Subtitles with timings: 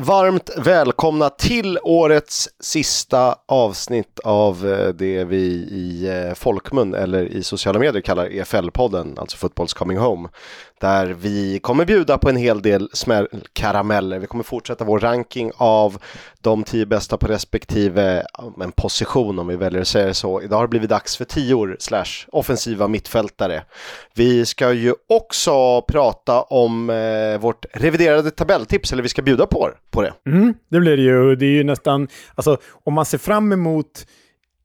[0.00, 7.42] Varmt välkomna till årets sista avsnitt av eh, det vi i eh, folkmun eller i
[7.42, 10.28] sociala medier kallar EFL-podden, alltså Footballs Coming Home.
[10.80, 14.18] Där vi kommer bjuda på en hel del smällkarameller.
[14.18, 16.02] Vi kommer fortsätta vår ranking av
[16.40, 18.26] de tio bästa på respektive
[18.62, 20.42] en position om vi väljer att säga det så.
[20.42, 23.62] Idag har det blivit dags för tior slash offensiva mittfältare.
[24.14, 29.70] Vi ska ju också prata om eh, vårt reviderade tabelltips, eller vi ska bjuda på,
[29.90, 30.12] på det.
[30.26, 31.36] Mm, det blir det ju.
[31.36, 34.06] Det är ju nästan, alltså om man ser fram emot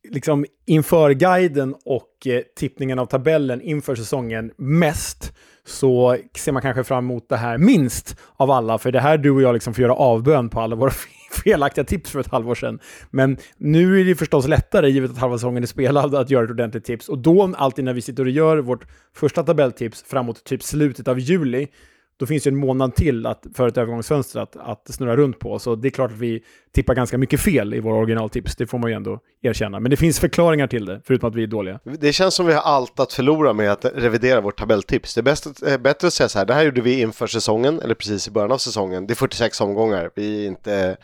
[0.10, 5.34] liksom inför guiden och eh, tippningen av tabellen inför säsongen mest
[5.66, 9.32] så ser man kanske fram emot det här minst av alla, för det här du
[9.32, 10.92] och jag liksom får göra avbön på alla våra
[11.44, 12.80] felaktiga tips för ett halvår sedan.
[13.10, 16.52] Men nu är det förstås lättare, givet att halva säsongen är spelad, att göra ett
[16.52, 17.10] ordentligt tips.
[17.10, 21.20] Och då, alltid när vi sitter och gör vårt första tabelltips framåt typ slutet av
[21.20, 21.68] juli,
[22.18, 25.60] då finns det en månad till att, för ett övergångsfönster att, att snurra runt på.
[25.60, 28.78] Så det är klart att vi tippar ganska mycket fel i våra originaltips, det får
[28.78, 29.80] man ju ändå erkänna.
[29.80, 31.80] Men det finns förklaringar till det, förutom att vi är dåliga.
[31.84, 35.16] Det känns som vi har allt att förlora med att revidera vårt tabelltips.
[35.16, 37.80] Det är bäst, eh, bättre att säga så här, det här gjorde vi inför säsongen,
[37.80, 39.08] eller precis i början av säsongen.
[39.08, 40.98] det är 46 omgångar, vi är inte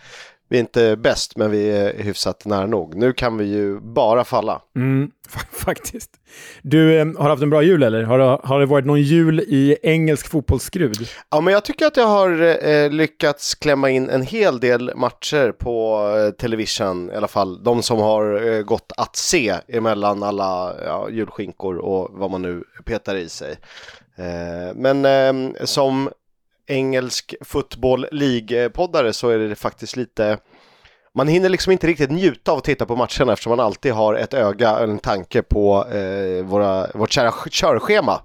[0.49, 2.95] vi är inte bäst, men vi är hyfsat nära nog.
[2.95, 4.61] Nu kan vi ju bara falla.
[4.75, 5.11] Mm,
[5.51, 6.11] faktiskt.
[6.61, 8.03] Du, eh, har haft en bra jul eller?
[8.03, 11.09] Har det, har det varit någon jul i engelsk fotbollsskrud?
[11.31, 15.51] Ja, men jag tycker att jag har eh, lyckats klämma in en hel del matcher
[15.51, 20.75] på eh, television, i alla fall de som har eh, gått att se emellan alla
[20.85, 23.55] ja, julskinkor och vad man nu petar i sig.
[24.19, 26.09] Eh, men eh, som
[26.69, 30.37] engelsk football League-poddare så är det faktiskt lite
[31.15, 34.13] man hinner liksom inte riktigt njuta av att titta på matcherna eftersom man alltid har
[34.13, 38.21] ett öga en tanke på eh, våra, vårt kära körschema.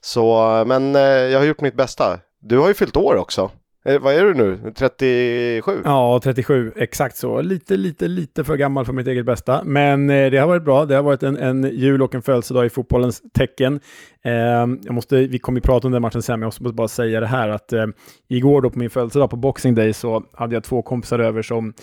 [0.00, 2.18] Så, men eh, jag har gjort mitt bästa.
[2.40, 3.50] Du har ju fyllt år också.
[3.88, 4.72] Eh, vad är du nu?
[4.74, 5.82] 37?
[5.84, 6.72] Ja, 37.
[6.76, 7.40] Exakt så.
[7.40, 9.64] Lite, lite, lite för gammal för mitt eget bästa.
[9.64, 10.84] Men eh, det har varit bra.
[10.84, 13.80] Det har varit en, en jul och en födelsedag i fotbollens tecken.
[14.24, 16.88] Eh, jag måste, vi kommer ju prata om den matchen sen, men jag måste bara
[16.88, 17.86] säga det här att eh,
[18.28, 21.74] igår då på min födelsedag på Boxing Day så hade jag två kompisar över som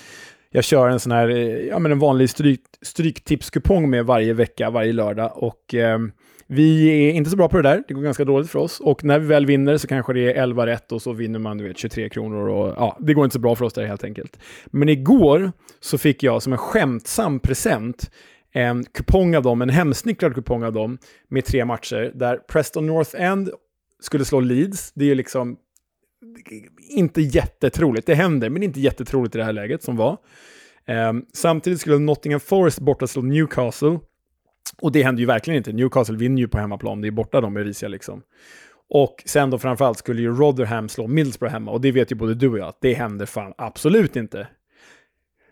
[0.52, 4.70] jag kör en sån här, eh, ja men en vanlig stryk, stryktipskupong med varje vecka,
[4.70, 5.32] varje lördag.
[5.36, 6.00] Och eh,
[6.48, 8.80] vi är inte så bra på det där, det går ganska dåligt för oss.
[8.80, 11.58] Och när vi väl vinner så kanske det är 11 rätt och så vinner man
[11.58, 12.50] du vet, 23 kronor.
[12.50, 14.40] Och, ja, det går inte så bra för oss där helt enkelt.
[14.66, 18.12] Men igår så fick jag som en skämtsam present
[18.52, 20.98] en kupong av dem, en hemsnickrad kupong av dem,
[21.28, 23.50] med tre matcher där Preston North End
[24.00, 24.92] skulle slå Leeds.
[24.94, 25.58] Det är ju liksom
[26.90, 28.08] inte jättetroligt.
[28.08, 30.18] Det händer, men inte jättetroligt i det här läget som var.
[30.88, 34.00] Um, samtidigt skulle Nottingham Forest borta slå Newcastle.
[34.78, 35.74] Och det händer ju verkligen inte.
[35.74, 37.02] Newcastle vinner ju på hemmaplan.
[37.02, 38.22] Det är borta de är risiga liksom.
[38.90, 41.72] Och sen då framförallt skulle ju Rotherham slå Middlesbrough hemma.
[41.72, 44.48] Och det vet ju både du och jag att det händer fan absolut inte.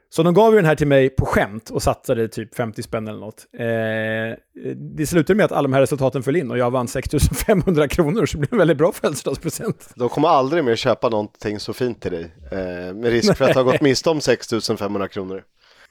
[0.10, 3.08] Så de gav ju den här till mig på skämt och satsade typ 50 spänn
[3.08, 3.46] eller något.
[3.58, 4.38] Eh,
[4.76, 8.26] det slutade med att alla de här resultaten föll in och jag vann 6500 kronor,
[8.26, 9.90] så det blev en väldigt bra födelsedagspresent.
[9.96, 13.56] De kommer aldrig mer köpa någonting så fint till dig, eh, med risk för att
[13.56, 15.44] ha gått miste om 6500 kronor.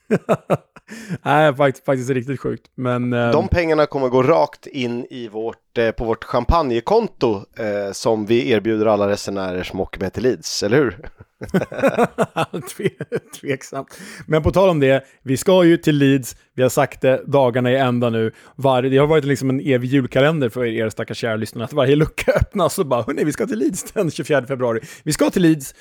[1.22, 2.66] Nej, faktiskt, faktiskt riktigt sjukt.
[2.75, 3.30] Men, eh...
[3.30, 8.50] De pengarna kommer gå rakt in i vårt, eh, på vårt champagnekonto eh, som vi
[8.50, 10.98] erbjuder alla resenärer som åker med till Leeds, eller hur?
[13.41, 13.98] Tveksamt.
[14.26, 17.70] Men på tal om det, vi ska ju till Leeds, vi har sagt det dagarna
[17.70, 18.32] i ända nu.
[18.56, 21.97] Var, det har varit liksom en evig julkalender för er stackars kära lyssnare, att varje
[21.97, 24.80] lucka öppnas och bara, hörni, vi ska till Leeds den 24 februari.
[25.04, 25.74] Vi ska till Leeds,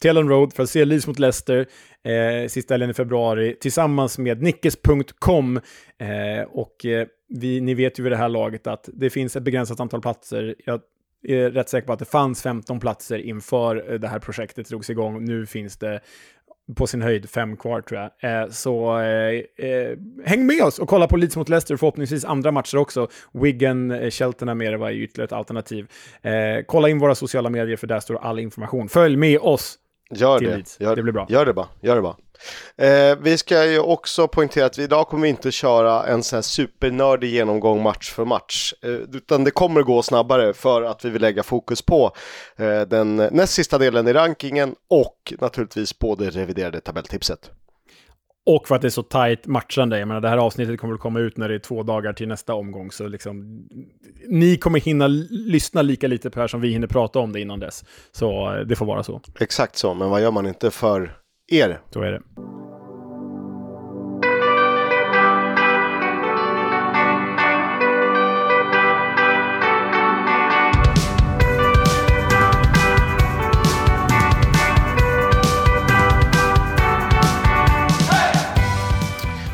[0.00, 1.66] till Road för att se Leeds mot Leicester
[2.04, 5.56] eh, sista helgen i februari tillsammans med Nickes.com.
[5.98, 9.42] Eh, och eh, vi, ni vet ju vid det här laget att det finns ett
[9.42, 10.54] begränsat antal platser.
[10.64, 10.80] Jag
[11.22, 14.90] är rätt säker på att det fanns 15 platser inför eh, det här projektet drogs
[14.90, 15.24] igång.
[15.24, 16.00] Nu finns det
[16.76, 18.42] på sin höjd fem kvar tror jag.
[18.42, 22.52] Eh, så eh, eh, häng med oss och kolla på Leeds mot Leicester, förhoppningsvis andra
[22.52, 23.08] matcher också.
[23.32, 25.86] Wigan, eh, Cheltenham det var ju ytterligare ett alternativ.
[26.22, 26.32] Eh,
[26.66, 28.88] kolla in våra sociala medier för där står all information.
[28.88, 29.78] Följ med oss
[30.14, 30.76] Gör det.
[30.80, 31.26] Gör, det blir bra.
[31.28, 31.68] Gör det bara.
[31.80, 32.16] Gör det bara.
[32.76, 36.36] Eh, vi ska ju också poängtera att vi idag kommer vi inte köra en sån
[36.36, 38.74] här supernördig genomgång match för match.
[38.82, 42.12] Eh, utan det kommer gå snabbare för att vi vill lägga fokus på
[42.56, 47.50] eh, den näst sista delen i rankingen och naturligtvis på det reviderade tabelltipset.
[48.48, 49.98] Och för att det är så tajt matchande.
[49.98, 52.28] Jag menar, det här avsnittet kommer att komma ut när det är två dagar till
[52.28, 52.90] nästa omgång.
[52.90, 53.66] Så liksom,
[54.28, 57.40] ni kommer hinna lyssna lika lite på det här som vi hinner prata om det
[57.40, 57.84] innan dess.
[58.12, 59.20] Så eh, det får vara så.
[59.40, 61.16] Exakt så, men vad gör man inte för
[61.48, 61.80] er?
[61.90, 62.20] Så är det.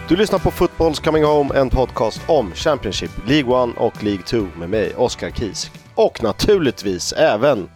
[0.09, 4.47] Du lyssnar på Footballs Coming Home, en podcast om Championship, League 1 och League 2
[4.59, 5.73] med mig, Oskar Kisk.
[5.95, 7.71] Och naturligtvis även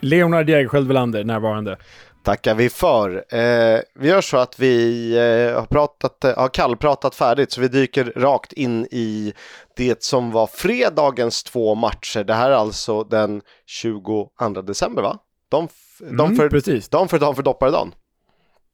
[0.00, 1.76] Leonard Jägerskiöld Welander närvarande.
[2.22, 3.10] tackar vi för.
[3.34, 7.68] Eh, vi gör så att vi eh, har, pratat, eh, har kallpratat färdigt så vi
[7.68, 9.32] dyker rakt in i
[9.76, 12.24] det som var fredagens två matcher.
[12.24, 14.30] Det här är alltså den 22
[14.66, 15.18] december va?
[15.50, 15.68] De,
[16.00, 16.88] de Mm, för, precis.
[16.88, 17.94] de för, de för dopparedagen.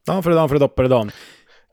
[0.06, 1.10] Dan för dan för dopparedan.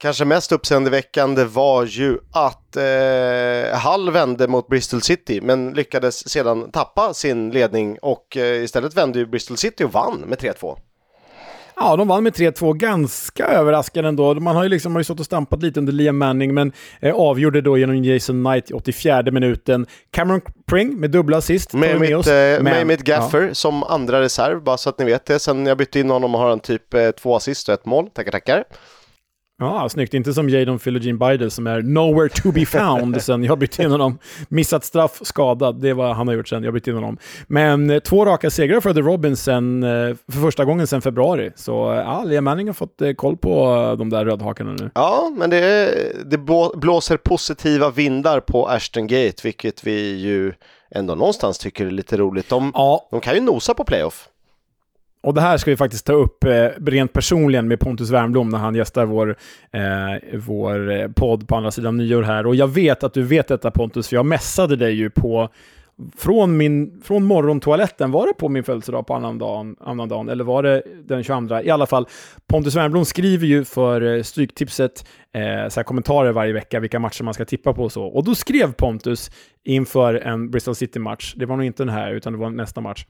[0.01, 6.71] Kanske mest uppseendeväckande var ju att eh, Hull vände mot Bristol City men lyckades sedan
[6.71, 10.77] tappa sin ledning och eh, istället vände ju Bristol City och vann med 3-2.
[11.75, 14.33] Ja, de vann med 3-2 ganska överraskande ändå.
[14.33, 17.15] Man har ju liksom har ju stått och stampat lite under Liam Manning, men eh,
[17.15, 19.85] avgjorde då genom Jason Knight i 84 minuten.
[20.11, 21.73] Cameron Pring med dubbla assist.
[21.73, 22.27] Med mitt, oss.
[22.27, 23.15] eh, Men- med mitt ja.
[23.15, 25.39] Gaffer som andra reserv, bara så att ni vet det.
[25.39, 28.09] Sen jag bytte in honom har han typ eh, två assist och ett mål.
[28.09, 28.63] Tackar, tackar.
[29.61, 30.13] Ja, snyggt.
[30.13, 33.91] Inte som Jadon Philogene Bidel som är nowhere to be found sen jag bytte in
[33.91, 34.17] honom.
[34.49, 35.81] Missat straff, skadad.
[35.81, 37.17] Det är vad han har gjort sen jag bytte in honom.
[37.47, 41.51] Men eh, två raka segrar för The Robins sen, eh, för första gången sen februari.
[41.55, 43.65] Så eh, ja, Liam Manning har fått koll på
[43.99, 44.91] de där rödhakarna nu.
[44.95, 45.91] Ja, men det,
[46.25, 50.53] det blå- blåser positiva vindar på Ashton Gate, vilket vi ju
[50.95, 52.49] ändå någonstans tycker är lite roligt.
[52.49, 54.27] De, Ja, de kan ju nosa på playoff.
[55.23, 58.57] Och det här ska vi faktiskt ta upp eh, rent personligen med Pontus Wernbloom när
[58.57, 59.35] han gästar vår,
[59.71, 62.45] eh, vår eh, podd på andra sidan nyår här.
[62.47, 65.49] Och jag vet att du vet detta Pontus, för jag messade dig ju på
[66.17, 70.43] från, min, från morgontoaletten, var det på min födelsedag på annan dagen, annan dagen eller
[70.43, 71.61] var det den 22?
[71.61, 72.07] I alla fall,
[72.47, 77.23] Pontus Wernbloom skriver ju för eh, Stryktipset eh, så här kommentarer varje vecka, vilka matcher
[77.23, 78.03] man ska tippa på och så.
[78.03, 79.31] Och då skrev Pontus
[79.63, 83.05] inför en Bristol City-match, det var nog inte den här, utan det var nästa match,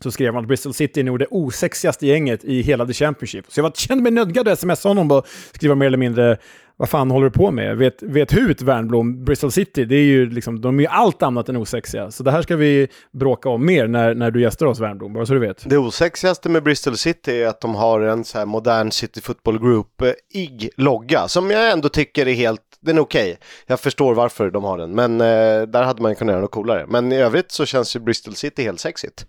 [0.00, 3.44] så skrev han att Bristol City är nog det osexigaste gänget i hela The Championship.
[3.48, 6.38] Så jag var, kände mig nödgad att smsa honom och skriva mer eller mindre
[6.78, 7.76] vad fan håller du på med?
[7.76, 11.48] Vet, vet hut Värnblom, Bristol City, det är ju liksom, de är ju allt annat
[11.48, 12.10] än osexiga.
[12.10, 15.26] Så det här ska vi bråka om mer när, när du gästar oss Värnblom, bara
[15.26, 15.70] så du vet.
[15.70, 19.58] Det osexigaste med Bristol City är att de har en så här modern City Football
[19.58, 23.38] Group-ig-logga som jag ändå tycker är helt, den är okej.
[23.66, 26.86] Jag förstår varför de har den, men eh, där hade man kunnat göra något coolare.
[26.88, 29.26] Men i övrigt så känns ju Bristol City helt sexigt.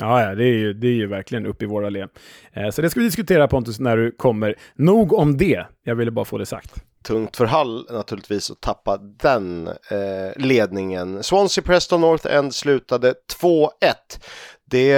[0.00, 2.08] Ja, ja det, är ju, det är ju verkligen upp i våra led.
[2.52, 4.54] Eh, så det ska vi diskutera Pontus när du kommer.
[4.74, 6.84] Nog om det, jag ville bara få det sagt.
[7.04, 11.22] Tungt för Hull naturligtvis att tappa den eh, ledningen.
[11.22, 13.68] Swansea Preston North End slutade 2-1.
[14.70, 14.94] Det,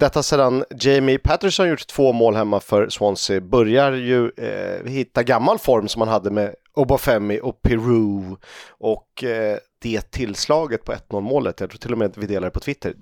[0.00, 5.58] detta sedan Jamie Patterson gjort två mål hemma för Swansea börjar ju eh, hitta gammal
[5.58, 8.36] form som man hade med Obafemi och Peru
[8.78, 12.50] och eh, det tillslaget på 1-0 målet, jag tror till och med vi delar det
[12.50, 12.94] på Twitter.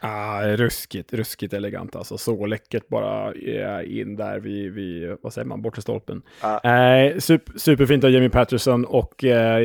[0.00, 2.18] Ah, ruskigt, ruskigt elegant alltså.
[2.18, 6.22] Så läckert bara eh, in där vid, vid vad säger man, bortre stolpen.
[6.40, 6.60] Ja.
[6.60, 9.60] Eh, super, superfint av Jamie Patterson och eh,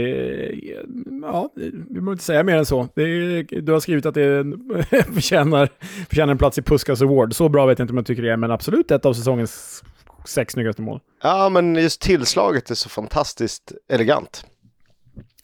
[1.22, 2.82] ja, vi behöver inte säga mer än så.
[2.82, 4.46] Är, du har skrivit att det
[5.14, 5.70] förtjänar,
[6.10, 7.36] förtjänar en plats i Puskas Award.
[7.36, 9.84] Så bra vet jag inte om jag tycker det är, men absolut ett av säsongens
[10.26, 11.00] sex snyggaste mål.
[11.24, 14.46] Ja, men just tillslaget är så fantastiskt elegant.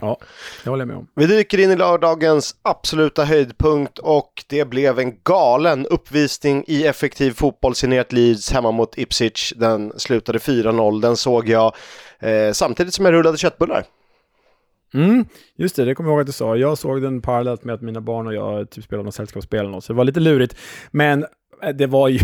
[0.02, 0.18] Ja,
[0.64, 1.08] det håller jag med om.
[1.16, 7.32] Vi dyker in i lördagens absoluta höjdpunkt och det blev en galen uppvisning i effektiv
[7.32, 9.54] fotboll signerat Leeds hemma mot Ipswich.
[9.56, 11.76] Den slutade 4-0, den såg jag
[12.20, 13.84] eh, samtidigt som jag rullade köttbullar.
[14.94, 16.56] Mm, just det, det kommer jag ihåg att du sa.
[16.56, 19.70] Jag såg den parallellt med att mina barn och jag typ spelade något sällskapsspel eller
[19.70, 20.56] något, så det var lite lurigt.
[20.92, 21.26] Men
[21.64, 22.20] Eh, det var ju,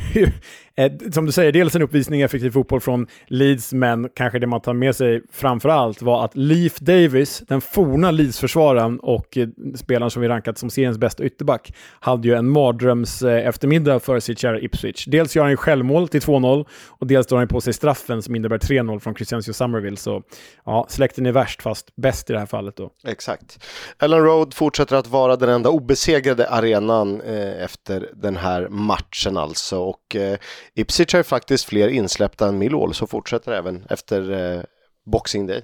[1.12, 4.62] som du säger, dels en uppvisning i effektiv fotboll från Leeds, men kanske det man
[4.62, 10.12] tar med sig framför allt var att Leif Davis, den forna Leeds-försvararen och eh, spelaren
[10.12, 14.39] som vi rankat som seriens bästa ytterback, hade ju en mardröms eh, eftermiddag för sitt
[14.39, 15.06] kära Ipswich.
[15.06, 18.36] Dels gör han ju självmål till 2-0 och dels drar han på sig straffen som
[18.36, 19.98] innebär 3-0 från Christiansio Summerville.
[19.98, 20.24] Så
[20.65, 22.91] ja, släkten är värst, fast bäst i det här fallet då.
[23.08, 23.63] Exakt.
[24.00, 29.79] Ellen Road fortsätter att vara den enda obesegrade arenan eh, efter den här matchen alltså.
[29.79, 30.38] Och eh,
[30.74, 34.62] Ipswich har ju faktiskt fler insläppta än Millwall, så fortsätter även efter eh,
[35.05, 35.63] Boxing Day.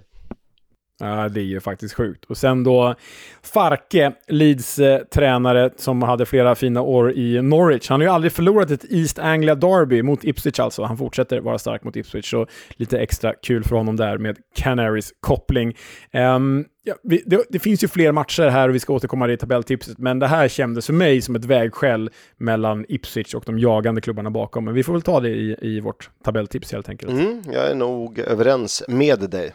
[1.00, 2.25] Ja, det är ju faktiskt sjukt.
[2.25, 2.95] Och sen då
[3.41, 7.89] Farke, Leeds eh, tränare som hade flera fina år i Norwich.
[7.89, 10.83] Han har ju aldrig förlorat ett East Anglia Derby mot Ipswich alltså.
[10.83, 15.12] Han fortsätter vara stark mot Ipswich, så lite extra kul för honom där med Canaries
[15.19, 15.77] koppling.
[16.13, 19.38] Um, ja, vi, det, det finns ju fler matcher här och vi ska återkomma i
[19.38, 24.01] tabelltipset, men det här kändes för mig som ett vägskäl mellan Ipswich och de jagande
[24.01, 24.65] klubbarna bakom.
[24.65, 27.12] Men vi får väl ta det i, i vårt tabelltips helt enkelt.
[27.12, 29.51] Mm, jag är nog överens med dig.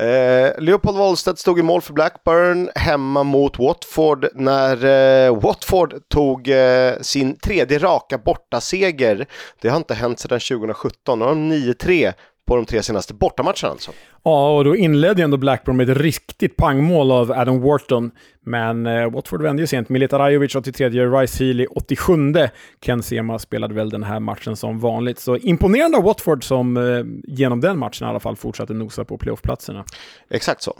[0.00, 6.48] Eh, Leopold Wollstedt stod i mål för Blackburn hemma mot Watford när eh, Watford tog
[6.48, 9.26] eh, sin tredje raka bortaseger.
[9.60, 11.18] Det har inte hänt sedan 2017.
[11.18, 12.12] Nu har de 9-3
[12.46, 13.90] på de tre senaste bortamatcherna alltså.
[14.24, 18.10] Ja, och då inledde ju ändå Blackburn med ett riktigt pangmål av Adam Wharton.
[18.44, 19.88] Men eh, Watford vände ju sent.
[19.88, 22.34] Milita Rajovic 83, Rice Healy 87.
[22.80, 25.18] Ken Sema spelade väl den här matchen som vanligt.
[25.18, 27.04] Så imponerande av Watford som eh,
[27.36, 29.84] genom den matchen i alla fall fortsatte nosa på playoffplatserna.
[30.30, 30.74] Exakt så.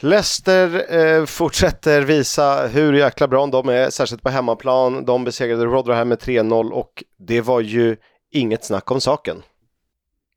[0.00, 5.04] Leicester eh, fortsätter visa hur jäkla bra de är, särskilt på hemmaplan.
[5.04, 7.96] De besegrade Rotherham med 3-0 och det var ju
[8.32, 9.42] inget snack om saken.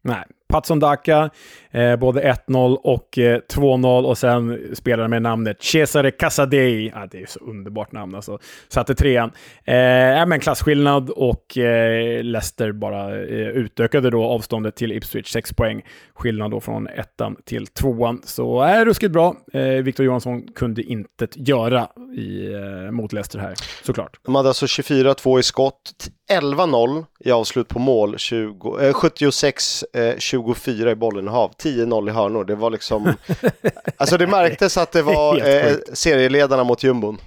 [0.05, 1.29] Nej, Patson Daka,
[1.71, 6.91] eh, både 1-0 och eh, 2-0 och sen spelade med namnet Cesare Casadei.
[6.95, 8.39] Ah, det är så underbart namn alltså.
[8.67, 9.31] Satte trean.
[9.63, 15.81] Eh, men klasskillnad och eh, Leicester bara eh, utökade då avståndet till Ipswich, 6 poäng.
[16.13, 18.21] Skillnad då från ettan till tvåan.
[18.23, 19.35] Så är eh, ruskigt bra.
[19.53, 24.19] Eh, Victor Johansson kunde inte göra i, eh, mot Leicester här, såklart.
[24.25, 30.95] De hade alltså 24-2 i skott, 11-0 i avslut på mål, 20, eh, 76-24 i
[30.95, 32.45] bollinnehav, 10-0 i hörnor.
[32.45, 33.13] Det var liksom...
[33.97, 37.17] alltså det märktes att det var eh, serieledarna mot jumbon.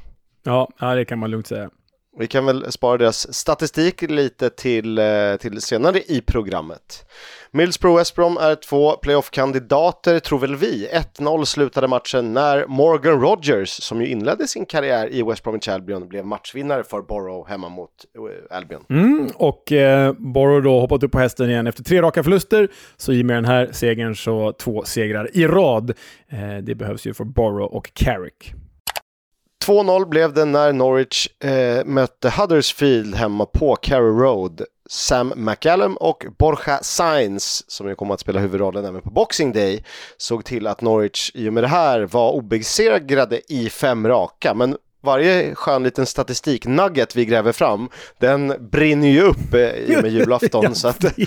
[0.43, 1.71] Ja, ja, det kan man lugnt säga.
[2.19, 7.07] Vi kan väl spara deras statistik lite till, eh, till senare i programmet.
[7.51, 10.89] Millsbro West Brom är två playoff-kandidater, tror väl vi.
[10.93, 16.09] 1-0 slutade matchen när Morgan Rogers, som ju inledde sin karriär i West Bromwich Albion,
[16.09, 17.91] blev matchvinnare för Borough hemma mot
[18.51, 18.85] eh, Albion.
[18.91, 23.13] Mm, och eh, Borough då hoppat upp på hästen igen efter tre raka förluster, så
[23.13, 25.91] i och med den här segern så två segrar i rad.
[26.29, 28.55] Eh, det behövs ju för Borough och Carrick.
[29.65, 34.63] 2-0 blev det när Norwich eh, mötte Huddersfield hemma på Carrow Road.
[34.91, 39.85] Sam McCallum och Borja Sainz, som ju kommer att spela huvudrollen även på Boxing Day,
[40.17, 44.55] såg till att Norwich i och med det här var obesegrade i fem raka.
[44.55, 47.89] Men varje skön liten statistiknugget vi gräver fram,
[48.19, 50.75] den brinner ju upp eh, i och med julafton.
[50.75, 51.05] så att,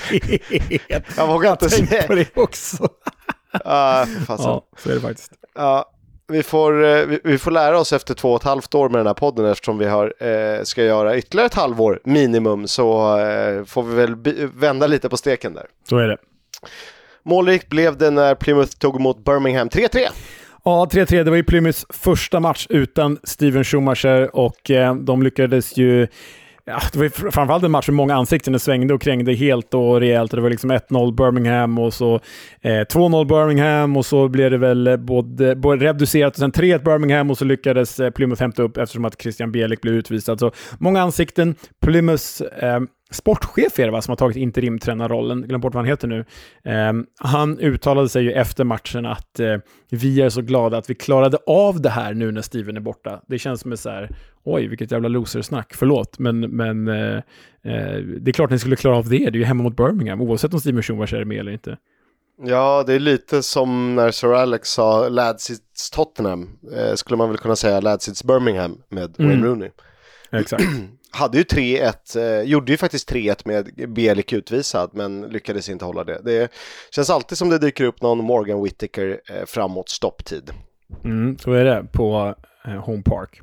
[1.18, 2.04] jag vågar inte säga.
[2.04, 2.84] på det också.
[2.84, 2.90] uh,
[3.66, 4.06] ja,
[4.78, 5.32] så är det faktiskt.
[5.60, 5.84] Uh,
[6.32, 9.08] vi får, eh, vi, får lära oss efter två och ett halvt år med den
[9.08, 13.84] här podden eftersom vi har, eh, ska göra ytterligare ett halvår minimum så eh, får
[13.84, 14.16] vi väl
[14.56, 15.66] vända lite på steken där.
[15.90, 16.18] Så är det.
[17.24, 20.08] Målrikt blev det när Plymouth tog emot Birmingham 3-3.
[20.64, 21.24] Ja, 3-3.
[21.24, 26.08] Det var ju Plymouths första match utan Steven Schumacher och eh, de lyckades ju
[26.72, 28.54] Ja, det var framförallt en match med många ansikten.
[28.54, 30.32] Det svängde och krängde helt och rejält.
[30.32, 32.16] Det var liksom 1-0 Birmingham och så
[32.62, 36.84] eh, 2-0 Birmingham och så blev det väl eh, både, både reducerat och sen 3-1
[36.84, 40.40] Birmingham och så lyckades eh, Plymouth hämta upp eftersom att Christian Bielik blev utvisad.
[40.40, 41.56] Så många ansikten.
[41.82, 42.80] Plymouths eh,
[43.12, 46.26] sportchef är det va, som har tagit interimtränarrollen, glöm bort vad han heter nu.
[46.64, 49.58] Eh, han uttalade sig ju efter matchen att eh,
[49.90, 53.22] vi är så glada att vi klarade av det här nu när Steven är borta.
[53.28, 54.10] Det känns som ett så här,
[54.44, 57.16] oj vilket jävla losersnack, förlåt, men, men eh,
[57.64, 59.78] eh, det är klart att ni skulle klara av det, det är ju hemma mot
[59.78, 61.78] Birmingham, oavsett om Steven Schumacher är med eller inte.
[62.44, 67.38] Ja, det är lite som när Sir Alex sa Ladsits Tottenham, eh, skulle man väl
[67.38, 69.32] kunna säga Ladsits Birmingham med mm.
[69.32, 69.70] Wayne Rooney.
[70.32, 70.64] Exakt.
[71.12, 76.04] hade ju 3-1, eh, gjorde ju faktiskt 3-1 med Bielik utvisad men lyckades inte hålla
[76.04, 76.22] det.
[76.24, 76.52] Det
[76.92, 80.52] känns alltid som det dyker upp någon Morgan Whittaker eh, framåt stopptid.
[81.04, 83.40] Mm, så är det på eh, Home Park.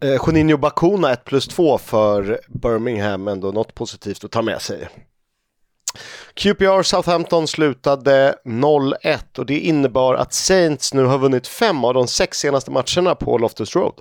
[0.00, 4.88] Eh, Juninho Bacuna 1 plus 2 för Birmingham, ändå något positivt att ta med sig.
[6.34, 12.06] QPR Southampton slutade 0-1 och det innebar att Saints nu har vunnit fem av de
[12.06, 13.94] sex senaste matcherna på Loftus Road.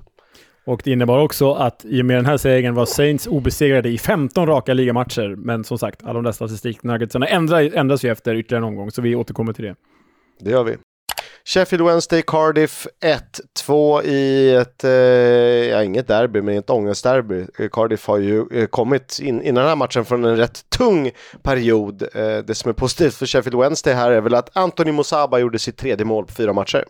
[0.68, 3.98] Och det innebar också att i och med den här segern var Saints obesegrade i
[3.98, 5.36] 15 raka ligamatcher.
[5.38, 9.02] Men som sagt, alla de där statistiknuggetsarna ändras, ändras ju efter ytterligare en omgång, så
[9.02, 9.76] vi återkommer till det.
[10.40, 10.78] Det gör vi.
[11.46, 12.88] Sheffield Wednesday, Cardiff
[13.66, 17.46] 1-2 i ett, eh, ja inget derby, men ett ångestderby.
[17.60, 21.12] Eh, Cardiff har ju eh, kommit in, innan den här matchen från en rätt tung
[21.44, 22.02] period.
[22.02, 25.60] Eh, det som är positivt för Sheffield Wednesday här är väl att Anthony Mosaba gjorde
[25.60, 26.86] sitt tredje mål på fyra matcher.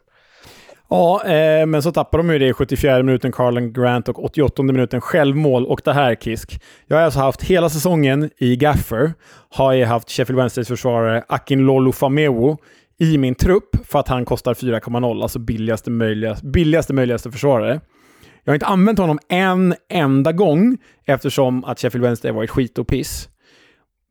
[0.90, 4.64] Ja, eh, men så tappar de ju det i 74 minuten, Carlen Grant, och 88
[4.64, 5.66] minuten självmål.
[5.66, 6.62] Och det här, Kisk.
[6.88, 9.14] Jag har alltså haft hela säsongen i Gaffer,
[9.50, 12.58] har jag haft Sheffield Wednesdays försvarare Akin Lolo Famewo
[13.00, 17.82] i min trupp för att han kostar 4,0, alltså billigaste möjliga, billigaste möjligaste försvarare.
[18.44, 22.88] Jag har inte använt honom en enda gång eftersom att Sheffield Wednesday varit skit och
[22.88, 23.30] piss.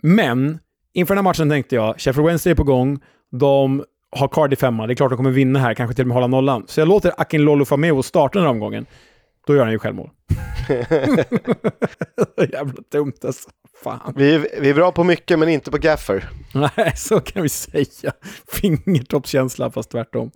[0.02, 0.58] Men
[0.94, 3.00] inför den här matchen tänkte jag, Sheffield Wednesday är på gång.
[3.30, 3.84] De
[4.16, 4.86] har Cardiff femma.
[4.86, 6.64] Det är klart de kommer vinna här, kanske till och med hålla nollan.
[6.66, 8.86] Så jag låter Akin Lolo Fameo starta den här omgången.
[9.46, 10.10] Då gör han ju självmål.
[12.52, 13.50] Jävla dumt alltså.
[13.84, 14.14] Fan.
[14.16, 16.28] Vi, vi är bra på mycket, men inte på gaffer.
[16.54, 18.12] Nej, så kan vi säga.
[18.52, 20.30] Fingertoppskänsla, fast tvärtom.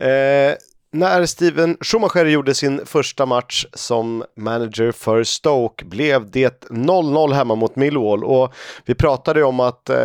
[0.00, 0.54] Eh,
[0.94, 7.54] När Steven Schumacher gjorde sin första match som manager för Stoke blev det 0-0 hemma
[7.54, 9.96] mot Millwall och vi pratade om att eh,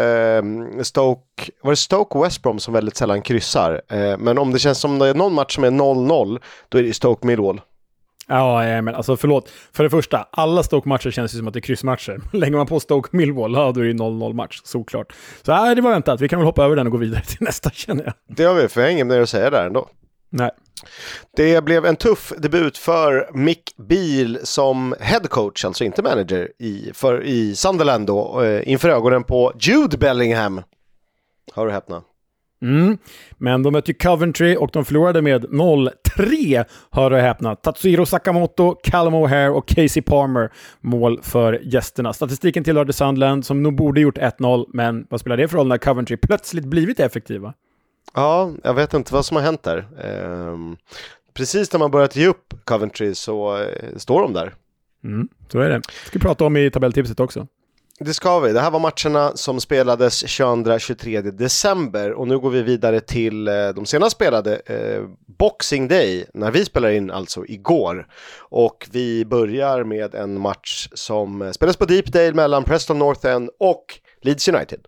[0.82, 3.82] Stoke, var det Stoke och West Brom som väldigt sällan kryssar?
[3.90, 6.84] Eh, men om det känns som det är någon match som är 0-0, då är
[6.84, 7.62] det Stoke Millwall.
[8.28, 9.50] Ja, men alltså förlåt.
[9.74, 12.22] För det första, alla Stoke-matcher känns ju som att det är kryssmatcher.
[12.34, 15.14] Lägger man på Stoke Millwall, ja då är det 0-0 match, såklart.
[15.42, 16.22] Så nej, det var väntat.
[16.22, 18.14] Vi kan väl hoppa över den och gå vidare till nästa känner jag.
[18.28, 19.88] Det har vi, för jag har inget mer att säga där ändå.
[20.30, 20.52] Nej.
[21.36, 27.24] Det blev en tuff debut för Mick Beal som headcoach, alltså inte manager, i, för,
[27.24, 30.62] i Sunderland då, eh, inför ögonen på Jude Bellingham.
[31.54, 32.04] Har du häpnat?
[32.62, 32.98] Mm.
[33.38, 37.56] Men de mötte Coventry och de förlorade med 0-3, hör och häpna.
[37.56, 42.14] Tatsuhiro Sakamoto, Callum O'Hare och Casey Palmer mål för gästerna.
[42.14, 45.78] Statistiken tillhörde Sunderland som nog borde gjort 1-0, men vad spelar det för roll när
[45.78, 47.54] Coventry plötsligt blivit effektiva?
[48.14, 49.88] Ja, jag vet inte vad som har hänt där.
[50.04, 50.78] Ehm,
[51.34, 54.54] precis när man börjat ge upp Coventry så eh, står de där.
[55.04, 55.82] Mm, så är det.
[55.84, 57.48] ska vi prata om i tabelltipset också.
[58.00, 58.54] Det ska vi.
[58.54, 63.70] Det här var matcherna som spelades 22-23 december och nu går vi vidare till eh,
[63.76, 65.04] de senast spelade eh,
[65.40, 68.08] Boxing Day när vi spelar in alltså igår.
[68.38, 73.86] Och vi börjar med en match som spelas på Deepdale mellan Preston North End och
[74.22, 74.80] Leeds United.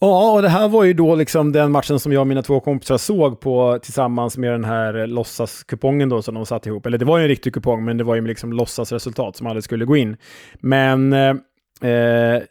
[0.00, 2.60] Ja, och det här var ju då liksom den matchen som jag och mina två
[2.60, 6.86] kompisar såg på tillsammans med den här eh, låtsaskupongen då som de satt ihop.
[6.86, 9.64] Eller det var ju en riktig kupong, men det var ju liksom låtsasresultat som aldrig
[9.64, 10.16] skulle gå in.
[10.60, 11.34] Men eh,
[11.80, 12.42] Eh,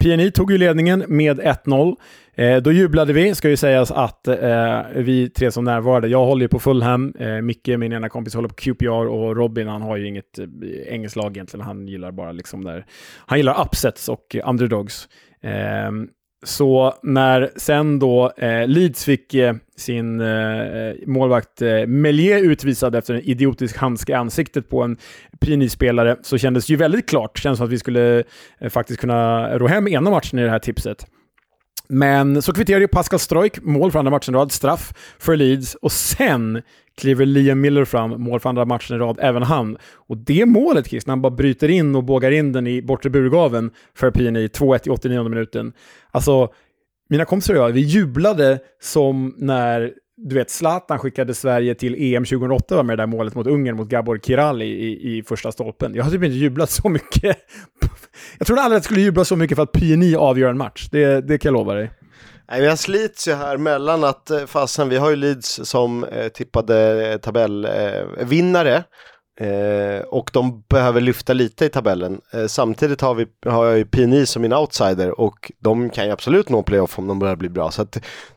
[0.00, 1.96] PNI tog ju ledningen med 1-0.
[2.34, 6.42] Eh, då jublade vi, ska ju sägas att eh, vi tre som närvarade, jag håller
[6.42, 9.96] ju på Fulham, eh, Micke, min ena kompis, håller på QPR och Robin, han har
[9.96, 10.46] ju inget eh,
[10.86, 12.86] engelskt lag egentligen, han gillar bara liksom där,
[13.26, 15.08] han gillar upsets och eh, underdogs.
[15.42, 16.08] Ehm,
[16.42, 23.14] så när sen då eh, Leeds fick eh, sin eh, målvakt eh, Melier utvisad efter
[23.14, 24.96] en idiotisk handske i ansiktet på en
[25.40, 27.34] Pini-spelare så kändes det ju väldigt klart.
[27.34, 28.24] Det kändes som att vi skulle
[28.58, 31.06] eh, faktiskt kunna ro hem ena matchen i det här tipset.
[31.88, 35.74] Men så kvitterade ju Pascal Strojk mål för andra matchen i rad, straff för Leeds
[35.74, 36.62] och sen
[37.00, 39.78] kliver Liam Miller fram, mål för andra matchen i rad, även han.
[39.94, 43.10] Och det målet, Chris, när han bara bryter in och bågar in den i bortre
[43.10, 45.72] burgaven för PNI, 2-1 i 89 minuten.
[46.10, 46.48] Alltså,
[47.08, 52.24] mina kompisar och jag, vi jublade som när du vet, Zlatan skickade Sverige till EM
[52.24, 55.94] 2008 var med det där målet mot Ungern, mot Gabor Kirali i, i första stolpen.
[55.94, 57.36] Jag har typ inte jublat så mycket.
[58.38, 60.88] jag trodde aldrig att jag skulle jubla så mycket för att PNI avgör en match.
[60.90, 61.90] Det, det kan jag lova dig.
[62.50, 66.28] Nej, jag slits ju här mellan att, eh, fasen, vi har ju Leeds som eh,
[66.28, 68.84] tippade tabellvinnare
[69.40, 72.20] eh, eh, eh, och de behöver lyfta lite i tabellen.
[72.32, 76.10] Eh, samtidigt har, vi, har jag ju PNI som min outsider och de kan ju
[76.10, 77.70] absolut nå playoff om de börjar bli bra.
[77.70, 77.86] Så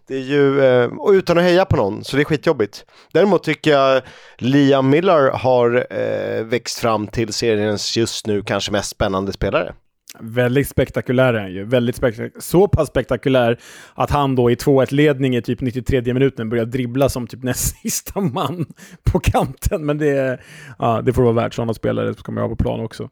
[0.08, 2.86] det är ju, eh, och utan att heja på någon, så det är skitjobbigt.
[3.14, 4.02] Däremot tycker jag
[4.38, 9.74] Liam Miller har eh, växt fram till seriens just nu kanske mest spännande spelare.
[10.20, 11.66] Väldigt spektakulär är han ju.
[11.66, 13.60] Väldigt spektak så pass spektakulär
[13.94, 18.22] att han då i 2-1-ledning i typ 93 minuten börjar dribbla som typ näst sista
[18.22, 18.66] man
[19.04, 19.86] på kanten.
[19.86, 20.40] Men det,
[20.80, 23.10] ja, det får vara värt sådana spelare som kommer jag på plan också.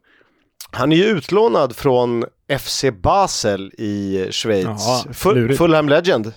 [0.70, 2.24] Han är ju utlånad från
[2.58, 4.64] FC Basel i Schweiz.
[4.64, 6.32] Jaha, Full, Fulham Legend.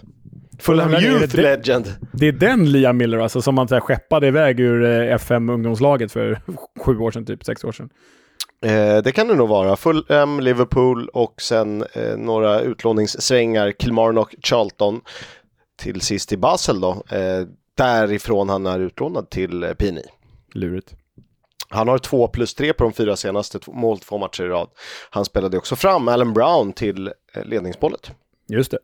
[0.60, 1.96] Fulham Youth Legend.
[2.14, 5.50] Det är den Liam Miller alltså, som man så här, skeppade iväg ur eh, FM
[5.50, 6.42] ungdomslaget för
[6.80, 7.90] sju år sedan, typ sex år sedan.
[8.62, 9.76] Eh, det kan det nog vara.
[9.76, 15.02] Fulham, Liverpool och sen eh, några utlåningssvängar, Kilmarnock, Charlton.
[15.78, 17.04] Till sist i Basel då.
[17.10, 20.04] Eh, därifrån han är utlånad till eh, Pini.
[20.54, 20.94] Lurigt.
[21.70, 24.70] Han har två plus tre på de fyra senaste mål två matcher i rad.
[25.10, 28.12] Han spelade också fram Alan Brown till eh, ledningsmålet.
[28.48, 28.78] Just det.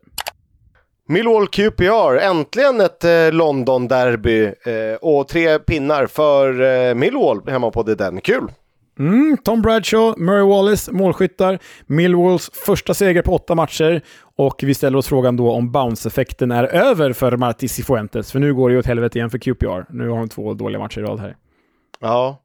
[1.08, 7.82] Millwall QPR, äntligen ett eh, London-derby eh, och tre pinnar för eh, Millwall hemma på
[7.82, 8.20] det den.
[8.20, 8.48] Kul!
[8.98, 11.58] Mm, Tom Bradshaw, Murray Wallace, målskyttar.
[11.86, 14.02] Millwalls första seger på åtta matcher.
[14.36, 18.32] Och vi ställer oss frågan då om bounce-effekten är över för Marti Cifuentes.
[18.32, 19.92] För nu går det ju åt helvete igen för QPR.
[19.92, 21.36] Nu har de två dåliga matcher i rad här.
[22.00, 22.42] Ja,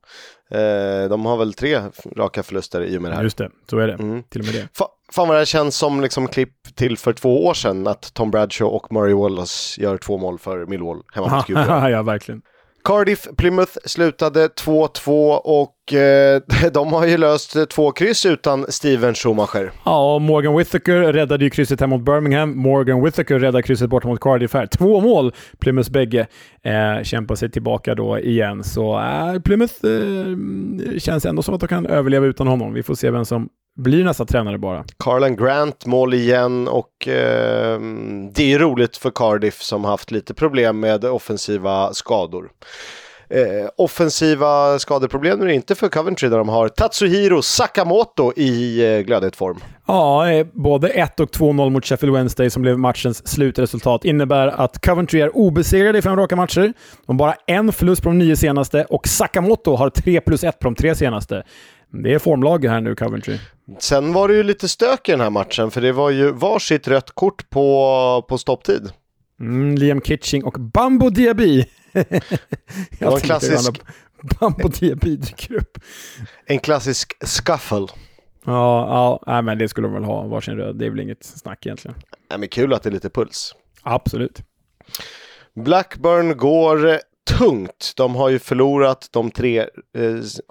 [0.52, 1.82] eh, de har väl tre
[2.16, 3.24] raka förluster i och med det här.
[3.24, 3.94] Just det, så är det.
[3.94, 4.24] Mm.
[4.24, 4.68] Till och med det.
[4.80, 8.32] F fan vad det känns som liksom klipp till för två år sedan att Tom
[8.32, 11.90] Bradshaw och Murray Wallace gör två mål för Millwall hemma mot QPR.
[11.90, 12.42] ja, verkligen.
[12.84, 15.74] Cardiff Plymouth slutade 2-2 och
[16.74, 19.72] de har ju löst två kryss utan Steven Schumacher.
[19.86, 22.58] Ja, Morgan Whittaker räddade ju krysset här mot Birmingham.
[22.58, 24.66] Morgan Whittaker räddade krysset bort mot Cardiff här.
[24.66, 26.28] Två mål, Plymouths bägge.
[26.64, 28.64] Eh, kämpar sig tillbaka då igen.
[28.64, 32.74] Så eh, Plymouth eh, känns ändå som att de kan överleva utan honom.
[32.74, 34.86] Vi får se vem som blir nästa tränare bara.
[35.00, 37.80] Carlan Grant mål igen och eh,
[38.34, 42.50] det är roligt för Cardiff som haft lite problem med offensiva skador.
[43.30, 49.00] Eh, offensiva skadeproblem är det inte för Coventry där de har Tatsuhiro Sakamoto i eh,
[49.00, 49.60] glödhet form.
[49.88, 54.86] Ja, eh, både 1 och 2-0 mot Sheffield Wednesday som blev matchens slutresultat innebär att
[54.86, 56.74] Coventry är obesegrade i fem raka matcher.
[57.06, 60.60] De har bara en förlust på de nio senaste och Sakamoto har 3 plus 1
[60.60, 61.44] på de tre senaste.
[62.04, 63.38] Det är formlag här nu, Coventry.
[63.80, 66.88] Sen var det ju lite stök i den här matchen, för det var ju varsitt
[66.88, 68.92] rött kort på, på stopptid.
[69.40, 71.66] Mm, Liam Kitching och Bambo Diaby.
[71.92, 73.82] det var en klassisk...
[74.40, 75.78] Bambo Diaby dyker upp.
[76.46, 77.88] En klassisk scuffle.
[78.46, 80.76] Ja, ja men det skulle de väl ha, varsin röd.
[80.76, 81.98] Det är väl inget snack egentligen.
[82.30, 83.56] Ja, men kul att det är lite puls.
[83.84, 84.42] Absolut.
[85.56, 87.94] Blackburn går tungt.
[87.96, 89.66] De har ju förlorat de tre, eh,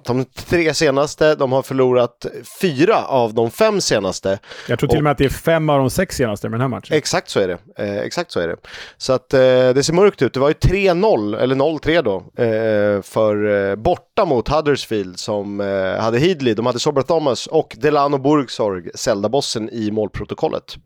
[0.04, 2.26] de tre senaste, de har förlorat
[2.60, 4.38] fyra av de fem senaste.
[4.68, 6.60] Jag tror till och med att det är fem av de sex senaste med den
[6.60, 6.96] här matchen.
[6.96, 7.58] Exakt så är det.
[7.84, 8.56] Eh, exakt så är det.
[8.96, 10.34] Så att eh, det ser mörkt ut.
[10.34, 12.24] Det var ju 3-0, eller 0-3 då,
[13.02, 15.60] för borta mot Huddersfield som
[16.00, 20.76] hade Heedley, de hade Sobra Thomas och Delano Burgsorg, Zelda-bossen i målprotokollet.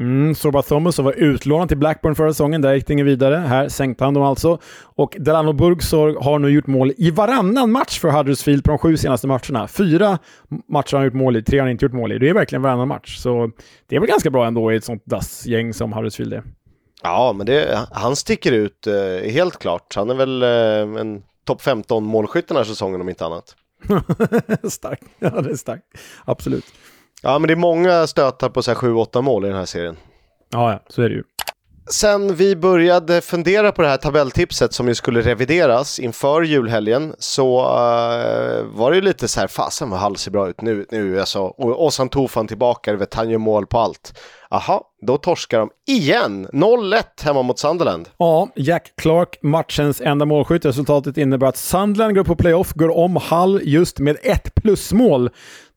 [0.00, 3.36] Mm, Sorba Thomas som var utlånad till Blackburn förra säsongen, där gick det inget vidare.
[3.36, 4.58] Här sänkte han dem alltså.
[4.82, 8.96] Och Delano Burgsorg har nu gjort mål i varannan match för Huddersfield på de sju
[8.96, 9.68] senaste matcherna.
[9.68, 10.18] Fyra
[10.68, 12.18] matcher har han gjort mål i, tre har han inte gjort mål i.
[12.18, 13.18] Det är verkligen varannan match.
[13.18, 13.50] Så
[13.88, 16.42] det är väl ganska bra ändå i ett sånt dassgäng som Huddersfield är.
[17.02, 19.94] Ja, men det, han sticker ut eh, helt klart.
[19.96, 23.56] Han är väl eh, en topp 15 målskytt den här säsongen om inte annat.
[24.70, 25.04] starkt.
[25.18, 25.84] Ja, det är starkt.
[26.24, 26.64] Absolut.
[27.22, 29.96] Ja, men det är många stötar på 7-8 mål i den här serien.
[30.52, 31.22] Ja, ja, så är det ju.
[31.90, 37.60] Sen vi började fundera på det här tabelltipset som ju skulle revideras inför julhelgen så
[37.60, 41.20] uh, var det ju lite så här, fasen vad Hall ser bra ut nu, nu
[41.20, 44.18] alltså, och Ozan Tufan tillbaka, vet han gör mål på allt.
[44.50, 48.08] Aha, då torskar de igen, 0-1 hemma mot Sunderland.
[48.16, 50.64] Ja, Jack Clark, matchens enda målskytt.
[50.64, 55.30] Resultatet innebär att Sunderland går på playoff, går om Hall just med ett plusmål.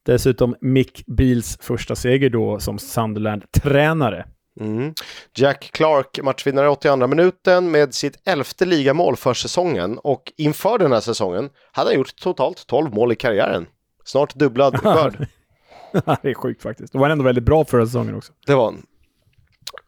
[0.05, 4.25] Dessutom Mick Beals första seger då som Sunderland-tränare.
[4.59, 4.93] Mm.
[5.35, 10.99] Jack Clark matchvinnare 82 minuten med sitt elfte ligamål för säsongen och inför den här
[10.99, 13.65] säsongen hade han gjort totalt 12 mål i karriären.
[14.05, 15.27] Snart dubblad skörd.
[16.21, 16.93] det är sjukt faktiskt.
[16.93, 18.33] Det var ändå väldigt bra förra säsongen också.
[18.45, 18.85] Det var han.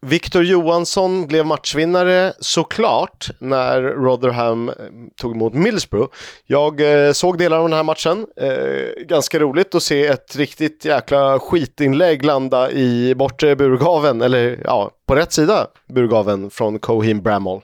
[0.00, 4.74] Victor Johansson blev matchvinnare såklart när Rotherham eh,
[5.16, 6.12] tog emot Middlesbrough.
[6.46, 8.26] Jag eh, såg delar av den här matchen.
[8.36, 14.90] Eh, ganska roligt att se ett riktigt jäkla skitinlägg landa i bortre burgaven, eller ja,
[15.06, 17.60] på rätt sida burgaven från Coheem Bramall.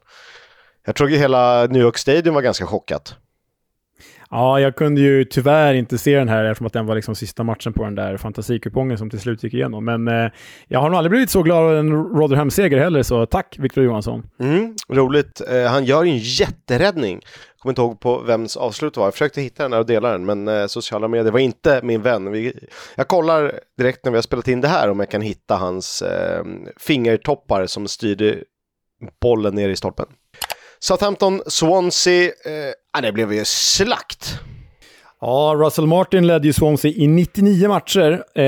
[0.86, 3.14] Jag tror att hela New York Stadium var ganska chockat.
[4.34, 7.44] Ja, jag kunde ju tyvärr inte se den här eftersom att den var liksom sista
[7.44, 9.84] matchen på den där fantasikupongen som till slut gick igenom.
[9.84, 10.30] Men eh,
[10.68, 14.22] jag har nog aldrig blivit så glad av en Rotherham-seger heller, så tack Victor Johansson.
[14.40, 15.40] Mm, roligt.
[15.50, 17.20] Eh, han gör ju en jätteräddning.
[17.22, 19.06] Jag kommer inte ihåg på vems avslut det var.
[19.06, 22.02] Jag försökte hitta den här och dela den, men eh, sociala medier var inte min
[22.02, 22.32] vän.
[22.32, 25.56] Vi, jag kollar direkt när vi har spelat in det här om jag kan hitta
[25.56, 26.44] hans eh,
[26.76, 28.36] fingertoppar som styrde
[29.20, 30.06] bollen ner i stolpen.
[30.82, 34.40] Southampton, Swansea, eh, ah, det blev ju slakt.
[35.20, 38.10] Ja, Russell Martin ledde ju Swansea i 99 matcher.
[38.38, 38.44] Eh,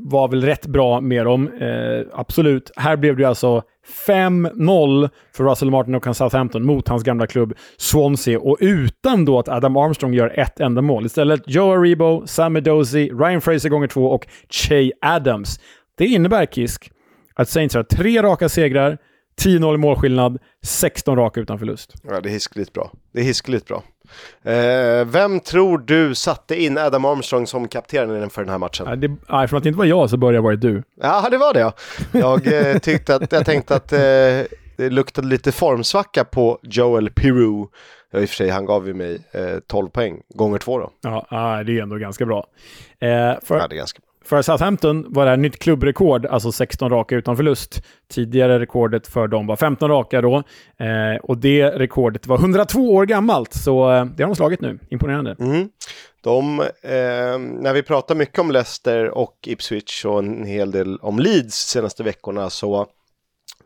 [0.00, 2.70] var väl rätt bra med dem, eh, absolut.
[2.76, 3.62] Här blev det ju alltså
[4.06, 8.40] 5-0 för Russell Martin och Southampton mot hans gamla klubb Swansea.
[8.40, 11.06] Och utan då att Adam Armstrong gör ett enda mål.
[11.06, 15.60] Istället Joe Aribo, Sammy Dozy, Ryan Fraser gånger två och Che Adams.
[15.98, 16.90] Det innebär, Kisk,
[17.34, 18.98] att Saints har tre raka segrar,
[19.42, 21.94] 10-0 i målskillnad, 16 raka utan förlust.
[22.02, 22.90] Ja, det är hiskeligt bra.
[23.12, 23.82] Det är hiskeligt bra.
[24.52, 28.86] Eh, vem tror du satte in Adam Armstrong som kapten inför den här matchen?
[28.88, 30.82] Nej, det, nej, från att det inte var jag så började jag varit du.
[31.00, 31.72] Ja, det var det ja.
[32.12, 33.98] Jag, eh, tyckte att, jag tänkte att eh,
[34.76, 37.66] det luktade lite formsvacka på Joel Peru.
[38.10, 40.90] Ja, i och för sig, han gav ju mig eh, 12 poäng, gånger två då.
[41.02, 42.46] Ja, det är ändå ganska bra.
[43.00, 43.08] Eh,
[43.42, 44.00] för, ja, det är ganska.
[44.26, 47.82] För Southampton var det här nytt klubbrekord, alltså 16 raka utan förlust.
[48.08, 50.36] Tidigare rekordet för dem var 15 raka då.
[50.76, 54.78] Eh, och det rekordet var 102 år gammalt, så eh, det har de slagit nu.
[54.90, 55.36] Imponerande.
[55.40, 55.68] Mm.
[56.22, 61.18] De, eh, när vi pratar mycket om Leicester och Ipswich och en hel del om
[61.18, 62.86] Leeds senaste veckorna så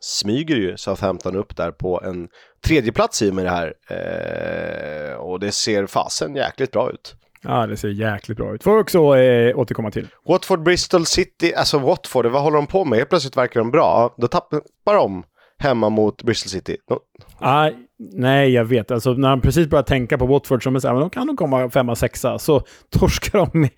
[0.00, 2.28] smyger ju Southampton upp där på en
[2.64, 3.74] tredjeplats i i med det här.
[3.88, 7.14] Eh, och det ser fasen jäkligt bra ut.
[7.42, 8.62] Ja, det ser jäkligt bra ut.
[8.62, 10.08] Får också eh, återkomma till.
[10.28, 12.98] Watford, Bristol City, alltså Watford, vad håller de på med?
[12.98, 14.14] Helt plötsligt verkar de bra.
[14.18, 15.24] Då tappar de
[15.58, 16.76] hemma mot Bristol City.
[16.88, 16.98] De...
[17.38, 17.70] Ah,
[18.12, 18.90] nej, jag vet.
[18.90, 21.94] Alltså, när de precis börjar tänka på Watford som men de kan nog komma femma,
[21.94, 22.62] sexa, så
[22.98, 23.70] torskar de med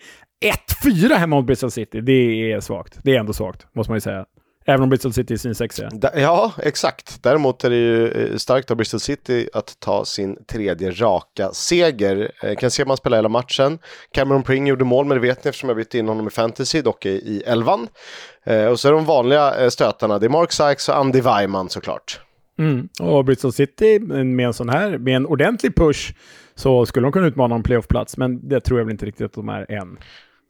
[0.85, 2.01] 1-4 hemma mot Bristol City.
[2.01, 2.99] Det är svagt.
[3.05, 4.27] Det är ändå svagt, måste man ju säga.
[4.65, 5.91] Även om Bristol City är sin sexiga.
[6.15, 7.23] Ja, exakt.
[7.23, 12.33] Däremot är det ju eh, starkt av Bristol City att ta sin tredje raka seger.
[12.43, 13.79] Eh, kan se man spelar hela matchen.
[14.15, 16.83] Cameron Pring gjorde mål, men det vet ni eftersom jag bytte in honom i fantasy,
[16.83, 17.89] dock i elvan.
[18.45, 22.21] Eh, och så är de vanliga stötarna, det är Mark Sykes och Andy Weiman såklart.
[22.59, 22.89] Mm.
[23.01, 26.15] Och Bristol City med en sån här, med en ordentlig push,
[26.55, 29.33] så skulle de kunna utmana en playoffplats, men det tror jag väl inte riktigt att
[29.33, 29.99] de är än.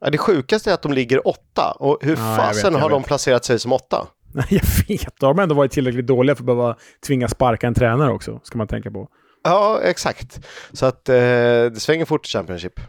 [0.05, 1.77] Ja, det sjukaste är att de ligger åtta.
[1.79, 4.07] Och hur ja, fasen har de placerat sig som åtta?
[4.49, 7.75] Jag vet, då har de ändå varit tillräckligt dåliga för att behöva tvinga sparka en
[7.75, 9.09] tränare också, ska man tänka på.
[9.45, 10.41] Ja, exakt.
[10.73, 12.81] Så att eh, det svänger fort i Championship.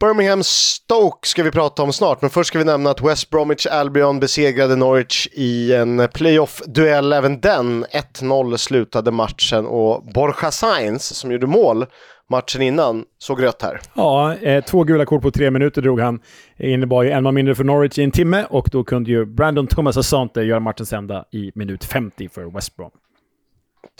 [0.00, 3.66] Birmingham Stoke ska vi prata om snart, men först ska vi nämna att West Bromwich
[3.66, 7.84] Albion besegrade Norwich i en playoff-duell, även den.
[7.84, 11.86] 1-0 slutade matchen och Borja Sainz, som gjorde mål,
[12.30, 13.80] matchen innan såg rött här.
[13.94, 16.20] Ja, eh, två gula kort på tre minuter drog han.
[16.56, 19.24] Det innebar ju en man mindre för Norwich i en timme och då kunde ju
[19.24, 22.90] Brandon Thomas Asante göra matchens enda i minut 50 för West Brom.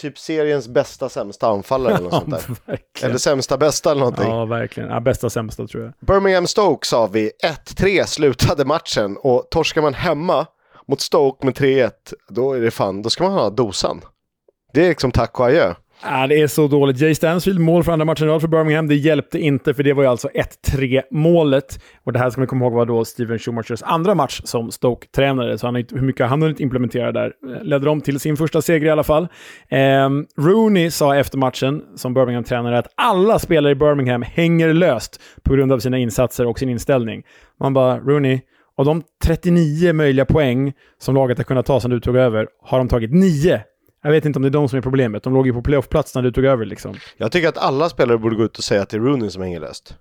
[0.00, 2.56] Typ seriens bästa sämsta anfallare eller något sånt där.
[2.66, 3.10] Verkligen.
[3.10, 4.28] Eller sämsta bästa eller någonting.
[4.28, 4.90] Ja, verkligen.
[4.90, 5.92] Ja, bästa sämsta tror jag.
[6.06, 7.30] Birmingham Stoke sa vi.
[7.76, 10.46] 1-3 slutade matchen och torskar man hemma
[10.88, 11.90] mot Stoke med 3-1,
[12.28, 14.00] då är det fan, då ska man ha dosan.
[14.72, 15.74] Det är liksom tack och adjö.
[16.02, 17.00] Ah, det är så dåligt.
[17.00, 18.88] Jay Stansfield, mål för andra matchen i rad för Birmingham.
[18.88, 20.28] Det hjälpte inte, för det var ju alltså
[20.68, 21.80] 1-3 målet.
[22.04, 25.58] Och det här ska man komma ihåg var då Steven Schumachers andra match som Stoke-tränare,
[25.58, 27.32] så han har inte, hur mycket han hunnit implementera där.
[27.56, 29.28] Eh, ledde dem till sin första seger i alla fall.
[29.68, 35.54] Eh, Rooney sa efter matchen, som Birmingham-tränare, att alla spelare i Birmingham hänger löst på
[35.54, 37.22] grund av sina insatser och sin inställning.
[37.60, 38.40] Man bara, Rooney,
[38.76, 42.78] av de 39 möjliga poäng som laget har kunnat ta sedan du tog över, har
[42.78, 43.60] de tagit 9
[44.02, 45.22] jag vet inte om det är de som är problemet.
[45.22, 46.94] De låg ju på playoffplats när du tog över liksom.
[47.16, 49.42] Jag tycker att alla spelare borde gå ut och säga att det är Rooney som
[49.42, 49.96] hänger löst.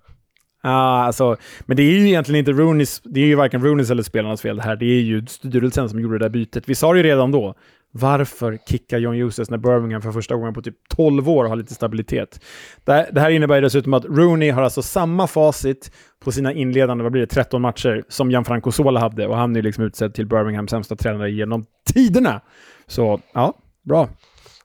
[0.62, 3.90] Ja, ah, alltså, men det är ju egentligen inte Rooneys, det är ju varken Rooneys
[3.90, 4.76] eller spelarnas fel det här.
[4.76, 6.68] Det är ju styrelsen som gjorde det där bytet.
[6.68, 7.54] Vi sa det ju redan då.
[7.92, 11.74] Varför kickar John Eustace när Birmingham för första gången på typ 12 år har lite
[11.74, 12.40] stabilitet?
[12.84, 15.90] Det, det här innebär dessutom att Rooney har alltså samma facit
[16.24, 19.62] på sina inledande, vad blir det, 13 matcher som Gianfranco Sola hade och han är
[19.62, 22.40] liksom utsedd till Birminghams sämsta tränare genom tiderna.
[22.86, 23.54] Så, ja,
[23.86, 24.08] Bra.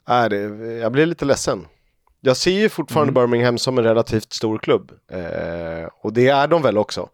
[0.10, 0.38] Äh, det,
[0.82, 1.68] jag blir lite ledsen.
[2.22, 3.22] Jag ser ju fortfarande mm.
[3.22, 4.92] Birmingham som en relativt stor klubb.
[5.12, 7.10] Eh, och det är de väl också.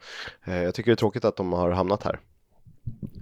[0.46, 2.20] Eh, jag tycker det är tråkigt att de har hamnat här.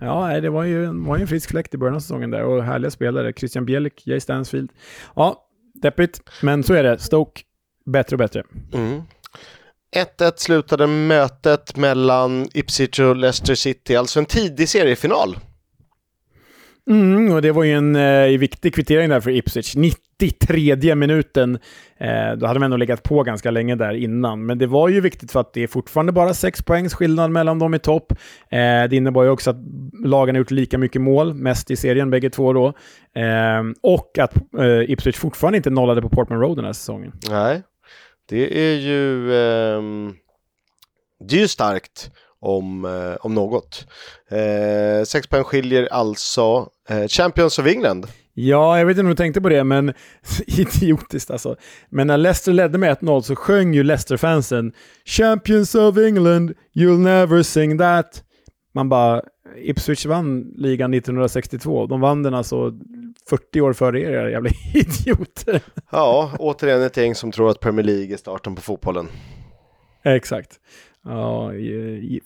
[0.02, 2.64] Ja, det var ju, var ju en frisk fläkt i början av säsongen där och
[2.64, 3.34] härliga spelare.
[3.34, 4.72] Christian Bielik, Jay Stansfield.
[5.16, 7.00] Ja, deppigt, men så är det.
[7.00, 7.42] Stoke,
[7.86, 8.44] bättre och bättre.
[8.74, 9.02] Mm.
[9.96, 15.38] 1-1 slutade mötet mellan Ipswich och Leicester City, alltså en tidig seriefinal.
[16.90, 19.76] Mm, och det var ju en eh, viktig kvittering där för Ipswich.
[19.76, 21.60] 93 minuten.
[21.98, 24.46] Eh, då hade de ändå legat på ganska länge där innan.
[24.46, 27.60] Men det var ju viktigt för att det är fortfarande bara 6 poängs skillnad mellan
[27.60, 28.12] dem i topp.
[28.50, 28.58] Eh,
[28.90, 29.58] det innebar ju också att
[30.04, 32.68] lagen har gjort lika mycket mål, mest i serien bägge två då.
[33.22, 37.12] Eh, och att eh, Ipswich fortfarande inte nollade på Portman Road den här säsongen.
[37.30, 37.62] Nej,
[38.30, 40.14] det är ju, ehm,
[41.30, 42.12] det är ju starkt
[42.46, 43.88] om, eh, om något.
[44.30, 48.08] Eh, sex poäng skiljer alltså eh, Champions of England.
[48.34, 49.94] Ja, jag vet inte om du tänkte på det, men
[50.48, 51.56] idiotiskt alltså.
[51.90, 54.74] Men när Leicester ledde med 1-0 så sjöng ju Leicester-fansen
[55.06, 58.24] “Champions of England, you'll never sing that”.
[58.74, 59.22] Man bara,
[59.58, 61.86] Ipswich vann ligan 1962.
[61.86, 62.74] De vann den alltså
[63.30, 65.62] 40 år före er, era jävla idioter.
[65.92, 69.08] Ja, återigen ett gäng som tror att Premier League är starten på fotbollen.
[70.04, 70.60] Exakt.
[71.06, 71.52] Ja,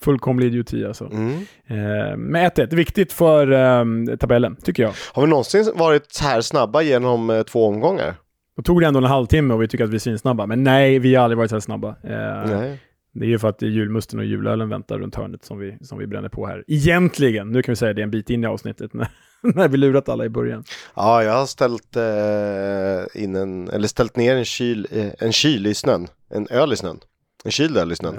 [0.01, 1.05] fullkomlig idioti alltså.
[1.05, 1.33] Mm.
[1.67, 4.93] Eh, med 1-1, viktigt för eh, tabellen, tycker jag.
[5.13, 8.15] Har vi någonsin varit så här snabba genom eh, två omgångar?
[8.57, 10.45] Då tog det ändå en halvtimme och vi tycker att vi är snabba.
[10.45, 11.89] Men nej, vi har aldrig varit så här snabba.
[11.89, 12.79] Eh, nej.
[13.13, 16.07] Det är ju för att julmusten och julölen väntar runt hörnet som vi, som vi
[16.07, 16.63] bränner på här.
[16.67, 19.07] Egentligen, nu kan vi säga det en bit in i avsnittet, när,
[19.41, 20.63] när vi lurat alla i början.
[20.95, 25.67] Ja, jag har ställt, eh, in en, eller ställt ner en kyl, eh, en kyl
[25.67, 26.99] i snön, en öl i snön.
[27.43, 28.10] En kyl där, lyssna.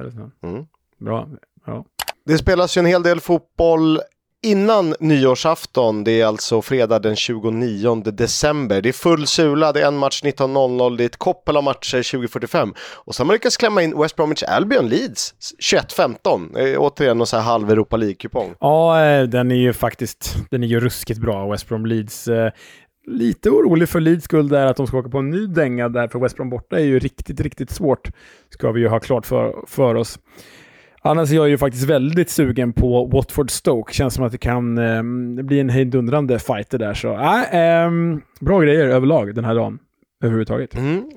[0.42, 0.66] Mm.
[0.98, 1.28] Bra.
[1.66, 1.84] Ja.
[2.26, 4.00] Det spelas ju en hel del fotboll
[4.42, 6.04] innan nyårsafton.
[6.04, 8.82] Det är alltså fredag den 29 december.
[8.82, 11.98] Det är full sula, det är en match 19.00, det är ett koppel av matcher
[11.98, 12.74] 20.45.
[12.94, 15.34] Och så har man lyckats klämma in West Bromwich Albion Leeds
[15.72, 16.76] 21.15.
[16.76, 18.54] Återigen någon så här halv Europa League-kupong.
[18.60, 22.28] Ja, eh, den är ju faktiskt den är ju ruskigt bra, West Brom Leeds.
[23.10, 26.08] Lite orolig för Leeds skull där att de ska åka på en ny dänga där,
[26.08, 28.10] för West Brom borta är ju riktigt, riktigt svårt.
[28.50, 30.18] Ska vi ju ha klart för, för oss.
[31.02, 33.94] Annars är jag ju faktiskt väldigt sugen på Watford Stoke.
[33.94, 35.02] Känns som att det kan eh,
[35.42, 36.94] bli en hejdundrande fighter där.
[36.94, 37.90] Så äh, eh,
[38.40, 39.78] bra grejer överlag den här dagen.
[40.22, 40.74] Överhuvudtaget.
[40.74, 41.10] Mm.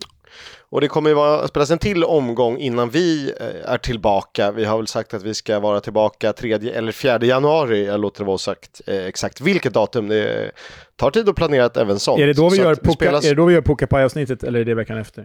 [0.73, 4.51] Och det kommer ju vara, spelas en till omgång innan vi eh, är tillbaka.
[4.51, 7.85] Vi har väl sagt att vi ska vara tillbaka 3 eller 4 januari.
[7.85, 10.07] Jag låter det vara sagt eh, exakt vilket datum.
[10.07, 10.51] Det
[10.95, 12.21] tar tid att planera ett även sånt.
[12.21, 14.59] Är det då vi, Så gör, pucka, spelas- är det då vi gör Pucka-paj-avsnittet eller
[14.59, 15.21] är det veckan efter?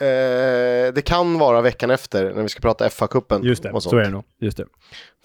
[0.00, 3.44] Eh, det kan vara veckan efter när vi ska prata FA-cupen.
[3.44, 3.90] Just det, och sånt.
[3.90, 4.24] så är det nog.
[4.40, 4.64] Just det.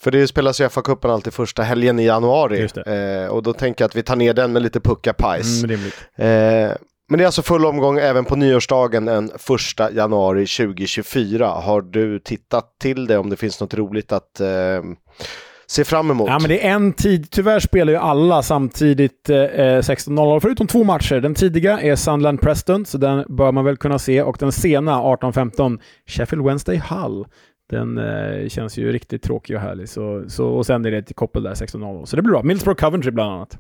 [0.02, 2.68] För det spelas ju FA-cupen alltid första helgen i januari.
[2.86, 5.64] Eh, och då tänker jag att vi tar ner den med lite pucka-pajs.
[5.64, 5.96] Mm, rimligt.
[6.16, 11.48] Eh, men det är alltså full omgång även på nyårsdagen den 1 januari 2024.
[11.48, 14.48] Har du tittat till det om det finns något roligt att eh,
[15.68, 16.30] se fram emot?
[16.30, 17.32] Ja, men det är en tid.
[17.32, 21.16] Tyvärr spelar ju alla samtidigt eh, eh 16.00, förutom två matcher.
[21.16, 24.22] Den tidiga är Sunderland Preston, så den bör man väl kunna se.
[24.22, 27.26] Och den sena, 18.15, Sheffield Wednesday Hull.
[27.70, 29.90] Den eh, känns ju riktigt tråkig och härlig.
[29.90, 32.06] Så, så, och sen är det ett koppel där 16.00.
[32.06, 32.44] Så det blir bra.
[32.44, 33.58] Middlesbrough Coventry bland annat.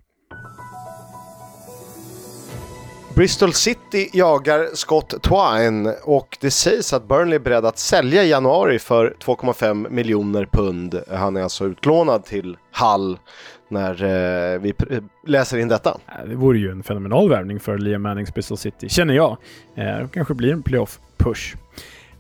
[3.15, 8.29] Bristol City jagar Scott Twine och det sägs att Burnley är beredd att sälja i
[8.29, 11.01] januari för 2,5 miljoner pund.
[11.09, 13.17] Han är alltså utlånad till Hull
[13.69, 14.73] när eh, vi
[15.27, 15.97] läser in detta.
[16.27, 19.37] Det vore ju en fenomenal värvning för Liam Mannings Bristol City, känner jag.
[19.75, 21.55] Eh, det kanske blir en playoff-push.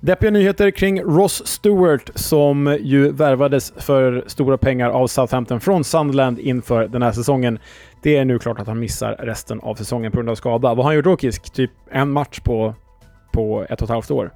[0.03, 6.39] Deppiga nyheter kring Ross Stewart som ju värvades för stora pengar av Southampton från Sunderland
[6.39, 7.59] inför den här säsongen.
[8.01, 10.67] Det är nu klart att han missar resten av säsongen på grund av skada.
[10.67, 11.53] Vad har han gjort då Kisk?
[11.53, 12.75] Typ en match på,
[13.33, 14.31] på ett och ett halvt år.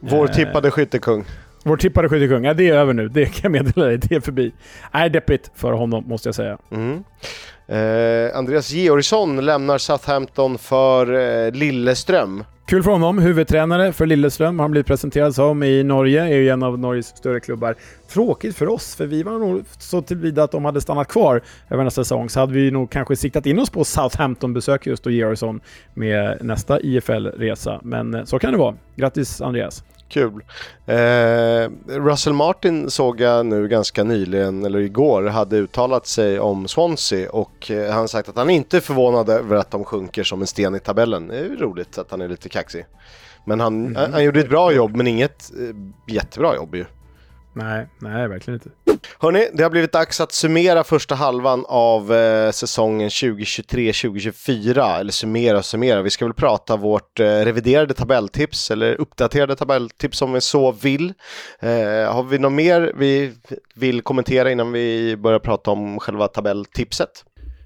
[0.00, 1.24] Vår Eh, tippade skyttekung.
[1.64, 3.08] Vår tippade skyttekung, ja det är över nu.
[3.08, 3.98] Det kan jag meddela dig.
[3.98, 4.52] Det är förbi.
[4.92, 6.58] Nej, deppigt för honom måste jag säga.
[6.70, 7.04] Mm.
[7.66, 12.44] Eh, Andreas Georgsson lämnar Southampton för eh, Lilleström.
[12.70, 13.18] Kul för honom.
[13.18, 16.22] Huvudtränare för Lilleström har han blivit presenterad som i Norge.
[16.22, 17.74] är ju en av Norges större klubbar.
[18.08, 21.84] Tråkigt för oss, för vi var nog så tillvida att de hade stannat kvar över
[21.84, 25.60] nästa säsong så hade vi nog kanske siktat in oss på Southampton-besök just då Georgsson
[25.94, 27.80] med nästa IFL-resa.
[27.82, 28.74] Men eh, så kan det vara.
[28.96, 29.84] Grattis Andreas!
[30.10, 30.44] Kul.
[30.86, 37.30] Eh, Russell Martin såg jag nu ganska nyligen, eller igår, hade uttalat sig om Swansea
[37.30, 40.46] och eh, han sagt att han inte är förvånad över att de sjunker som en
[40.46, 41.28] sten i tabellen.
[41.28, 42.86] Det är ju roligt att han är lite kaxig.
[43.44, 46.84] Men han, han, han gjorde ett bra jobb, men inget eh, jättebra jobb ju.
[47.52, 48.70] Nej, nej, verkligen inte.
[49.18, 54.98] Hörni, det har blivit dags att summera första halvan av eh, säsongen 2023-2024.
[55.00, 56.02] Eller summera och summera.
[56.02, 61.14] Vi ska väl prata vårt eh, reviderade tabelltips eller uppdaterade tabelltips om vi så vill.
[61.60, 63.32] Eh, har vi något mer vi
[63.74, 67.24] vill kommentera innan vi börjar prata om själva tabelltipset?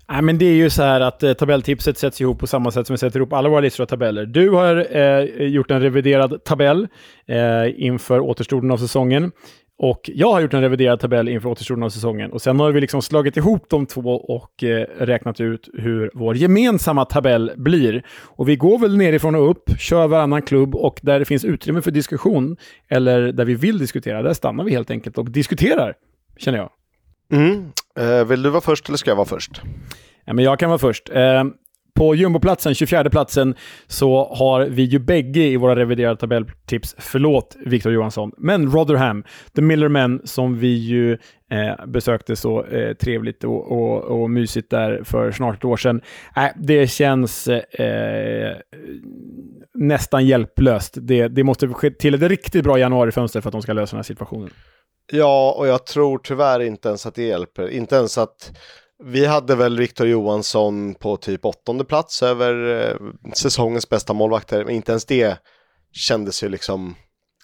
[0.09, 2.87] Nej, men det är ju så här att eh, tabelltipset sätts ihop på samma sätt
[2.87, 4.27] som vi sätter ihop alla våra listor och tabeller.
[4.27, 6.89] Du har eh, gjort en reviderad tabell
[7.27, 9.33] eh, inför återstoden av säsongen.
[9.79, 12.33] Och jag har gjort en reviderad tabell inför återstoden av säsongen.
[12.33, 16.37] Och sen har vi liksom slagit ihop de två och eh, räknat ut hur vår
[16.37, 18.03] gemensamma tabell blir.
[18.23, 21.83] Och vi går väl nerifrån och upp, kör varannan klubb och där det finns utrymme
[21.83, 22.57] för diskussion,
[22.89, 25.95] eller där vi vill diskutera, där stannar vi helt enkelt och diskuterar,
[26.37, 26.71] känner jag.
[27.33, 27.73] Mm.
[27.99, 29.63] Eh, vill du vara först eller ska jag vara först?
[30.25, 31.11] Ja, men jag kan vara först.
[31.11, 31.45] Eh,
[31.95, 33.55] på jumboplatsen, 24 platsen,
[33.87, 39.63] så har vi ju bägge i våra reviderade tabelltips, förlåt Victor Johansson, men Rotherham, The
[39.63, 41.13] Miller Men, som vi ju
[41.51, 46.01] eh, besökte så eh, trevligt och, och, och mysigt där för snart ett år sedan.
[46.37, 48.57] Äh, det känns eh,
[49.75, 50.95] nästan hjälplöst.
[50.97, 53.99] Det, det måste ske till ett riktigt bra januarifönster för att de ska lösa den
[53.99, 54.51] här situationen.
[55.13, 57.69] Ja, och jag tror tyvärr inte ens att det hjälper.
[57.69, 58.53] Inte ens att
[59.03, 62.97] vi hade väl Victor Johansson på typ åttonde plats över eh,
[63.33, 65.39] säsongens bästa målvakter, men inte ens det
[65.93, 66.95] kändes ju liksom,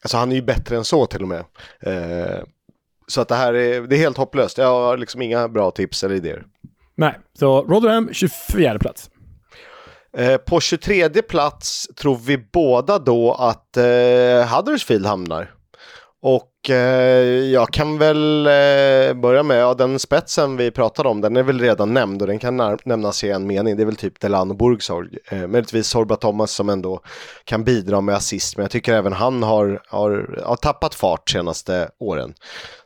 [0.02, 1.44] alltså han är ju bättre än så till och med.
[1.80, 2.44] Eh,
[3.06, 4.58] så att det här är, det är helt hopplöst.
[4.58, 6.44] Jag har liksom inga bra tips eller idéer.
[6.94, 9.10] Nej, så Rotherham 24 plats.
[10.16, 15.54] Eh, på 23 plats tror vi båda då att eh, Huddersfield hamnar.
[16.22, 16.76] Och Eh,
[17.52, 21.60] jag kan väl eh, börja med, ja den spetsen vi pratade om, den är väl
[21.60, 23.76] redan nämnd och den kan nämnas i en mening.
[23.76, 25.08] Det är väl typ Delan och Burgsorg.
[25.30, 27.00] Eh, möjligtvis Sorba Thomas som ändå
[27.44, 31.88] kan bidra med assist, men jag tycker även han har, har, har tappat fart senaste
[31.98, 32.34] åren.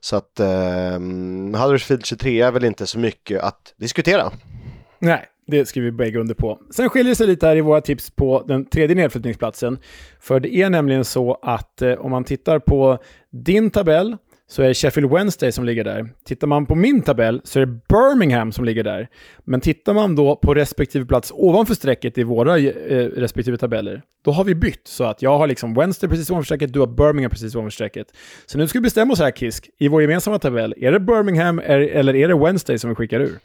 [0.00, 0.92] Så att eh,
[1.62, 4.32] Huddersfield 23 är väl inte så mycket att diskutera.
[4.98, 6.59] Nej, det skriver vi bägge under på.
[6.70, 9.78] Sen skiljer det sig lite här i våra tips på den tredje nedflyttningsplatsen.
[10.20, 12.98] För det är nämligen så att eh, om man tittar på
[13.31, 14.16] din tabell
[14.46, 16.08] så är det Sheffield Wednesday som ligger där.
[16.25, 19.08] Tittar man på min tabell så är det Birmingham som ligger där.
[19.44, 22.73] Men tittar man då på respektive plats ovanför strecket i våra eh,
[23.06, 24.88] respektive tabeller, då har vi bytt.
[24.88, 28.06] Så att jag har liksom Wednesday precis ovanför strecket, du har Birmingham precis ovanför strecket.
[28.46, 31.58] Så nu ska vi bestämma oss här Kisk, i vår gemensamma tabell, är det Birmingham
[31.58, 33.38] eller är det Wednesday som vi skickar ur?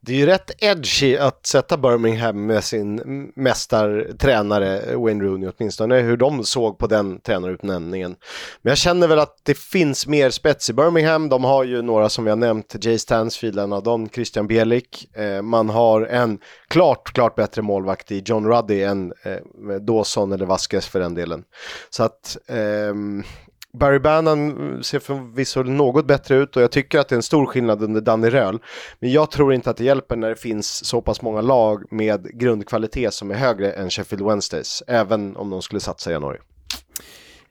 [0.00, 3.02] Det är ju rätt edgy att sätta Birmingham med sin
[3.36, 8.16] mästartränare Wayne Rooney åtminstone, hur de såg på den tränarutnämningen.
[8.62, 11.28] Men jag känner väl att det finns mer spets i Birmingham.
[11.28, 15.16] De har ju några som jag nämnt, Jay Stansfield, en av dem, Christian Bielik.
[15.16, 16.38] Eh, man har en
[16.68, 21.44] klart, klart bättre målvakt i John Ruddy än eh, Dawson eller Vasquez för den delen.
[21.90, 22.94] Så att eh,
[23.78, 27.46] Barry Bannon ser förvisso något bättre ut och jag tycker att det är en stor
[27.46, 28.58] skillnad under Danny Röhl.
[29.00, 32.38] Men jag tror inte att det hjälper när det finns så pass många lag med
[32.40, 36.38] grundkvalitet som är högre än Sheffield Wednesdays, även om de skulle satsa i januari.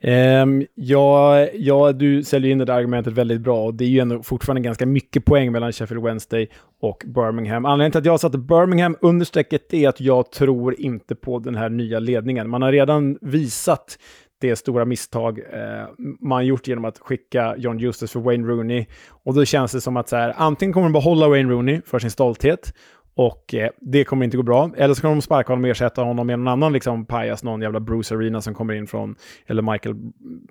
[0.03, 3.99] Um, ja, ja, du säljer in det där argumentet väldigt bra och det är ju
[3.99, 6.49] ändå fortfarande ganska mycket poäng mellan Sheffield Wednesday
[6.81, 7.65] och Birmingham.
[7.65, 11.55] Anledningen till att jag satte Birmingham under strecket är att jag tror inte på den
[11.55, 12.49] här nya ledningen.
[12.49, 13.99] Man har redan visat
[14.39, 15.87] det stora misstag eh,
[16.21, 18.85] man gjort genom att skicka John Justus för Wayne Rooney.
[19.09, 21.99] Och då känns det som att så här, antingen kommer de behålla Wayne Rooney för
[21.99, 22.73] sin stolthet
[23.17, 24.71] och eh, det kommer inte gå bra.
[24.77, 27.61] Eller så kommer de sparka honom och ersätta honom med någon annan liksom pajas, någon
[27.61, 29.15] jävla Bruce Arena som kommer in från,
[29.47, 29.95] eller Michael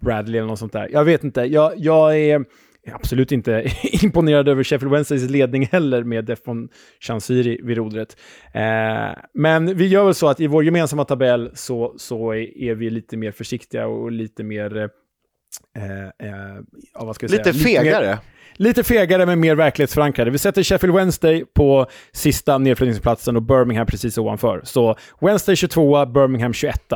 [0.00, 0.88] Bradley eller något sånt där.
[0.92, 2.44] Jag vet inte, jag, jag är
[2.92, 3.70] absolut inte
[4.02, 6.68] imponerad över Sheffield Wednesdays ledning heller med Defon
[7.00, 8.16] Chansiri vid rodret.
[8.52, 12.90] Eh, men vi gör väl så att i vår gemensamma tabell så, så är, vi
[12.90, 14.76] lite mer försiktiga och lite mer...
[15.76, 16.60] Eh, eh,
[16.94, 17.82] vad ska lite säga?
[17.82, 18.18] fegare?
[18.58, 20.30] Lite fegare men mer verklighetsförankrade.
[20.30, 24.60] Vi sätter Sheffield Wednesday på sista nedflyttningsplatsen och Birmingham precis ovanför.
[24.64, 26.92] Så Wednesday 22, Birmingham 21.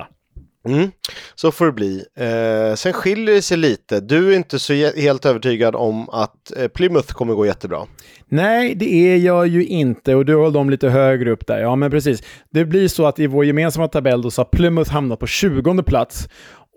[0.65, 0.91] Mm,
[1.35, 2.05] så får det bli.
[2.17, 4.01] Eh, sen skiljer det sig lite.
[4.01, 7.87] Du är inte så helt övertygad om att eh, Plymouth kommer gå jättebra.
[8.29, 11.59] Nej, det är jag ju inte och du har dem lite högre upp där.
[11.59, 12.23] Ja, men precis.
[12.51, 15.83] Det blir så att i vår gemensamma tabell då så har Plymouth hamnat på 20
[15.83, 16.29] plats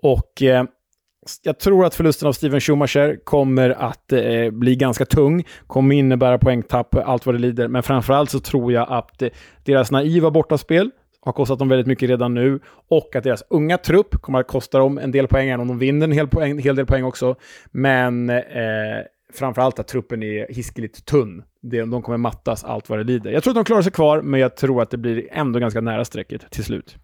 [0.02, 0.64] och eh,
[1.42, 6.38] jag tror att förlusten av Steven Schumacher kommer att eh, bli ganska tung, kommer innebära
[6.38, 7.68] poängtapp, allt vad det lider.
[7.68, 9.28] Men framförallt så tror jag att eh,
[9.64, 10.90] deras naiva bortaspel
[11.24, 14.78] har kostat dem väldigt mycket redan nu och att deras unga trupp kommer att kosta
[14.78, 17.04] dem en del poäng, även om de vinner en hel, poäng, en hel del poäng
[17.04, 17.36] också.
[17.70, 18.36] Men eh,
[19.32, 21.42] framförallt att truppen är hiskeligt tunn.
[21.62, 23.30] De kommer mattas allt vad det lider.
[23.30, 25.80] Jag tror att de klarar sig kvar, men jag tror att det blir ändå ganska
[25.80, 26.96] nära strecket till slut.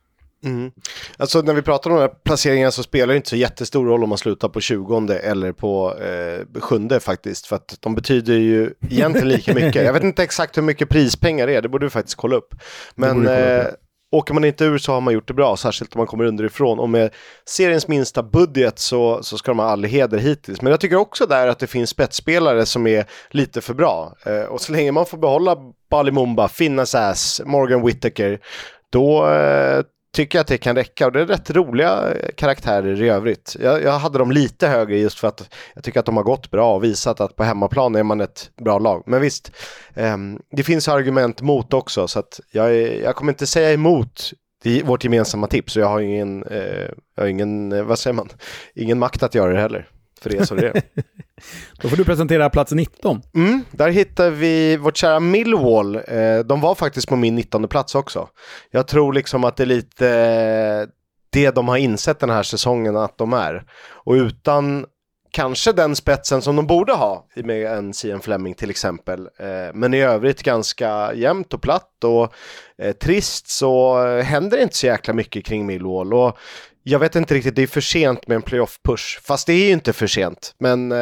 [0.44, 0.70] Mm.
[1.16, 4.02] Alltså när vi pratar om de här placeringarna så spelar det inte så jättestor roll
[4.02, 7.46] om man slutar på 20 eller på eh, sjunde faktiskt.
[7.46, 9.84] För att de betyder ju egentligen lika mycket.
[9.84, 12.54] Jag vet inte exakt hur mycket prispengar det är, det borde vi faktiskt kolla upp.
[12.94, 13.66] Men kolla upp.
[13.66, 13.72] Eh,
[14.12, 16.78] åker man inte ur så har man gjort det bra, särskilt om man kommer underifrån.
[16.78, 17.10] Och med
[17.44, 20.62] seriens minsta budget så, så ska de ha all heder hittills.
[20.62, 24.14] Men jag tycker också där att det finns spetsspelare som är lite för bra.
[24.26, 25.56] Eh, och så länge man får behålla
[25.90, 28.40] Balimumba, Finnas Ass, Morgan Whittaker,
[28.90, 29.82] då eh,
[30.12, 33.56] tycker jag att det kan räcka och det är rätt roliga eh, karaktärer i övrigt.
[33.60, 36.50] Jag, jag, hade dem lite högre just för att jag tycker att de har gått
[36.50, 39.02] bra och visat att på hemmaplan är man ett bra lag.
[39.06, 39.52] Men visst,
[39.94, 40.16] eh,
[40.50, 44.32] det finns argument mot också så att jag, jag kommer inte säga emot
[44.62, 48.14] det vårt gemensamma tips och jag har ingen, eh, jag har ingen, eh, vad säger
[48.14, 48.28] man,
[48.74, 49.88] ingen makt att göra det heller.
[50.22, 50.82] För det är så det är.
[51.80, 53.22] Då får du presentera plats 19.
[53.34, 55.96] Mm, där hittar vi vårt kära Millwall.
[55.96, 58.28] Eh, de var faktiskt på min 19 plats också.
[58.70, 60.88] Jag tror liksom att det är lite eh,
[61.30, 63.64] det de har insett den här säsongen att de är.
[64.04, 64.86] Och utan
[65.32, 69.20] kanske den spetsen som de borde ha med en Sian Fleming till exempel.
[69.38, 72.34] Eh, men i övrigt ganska jämnt och platt och
[73.02, 76.14] trist så händer det inte så jäkla mycket kring Millwall.
[76.14, 76.38] Och
[76.82, 79.20] jag vet inte riktigt, det är för sent med en playoff-push.
[79.22, 80.54] Fast det är ju inte för sent.
[80.58, 80.98] Men eh,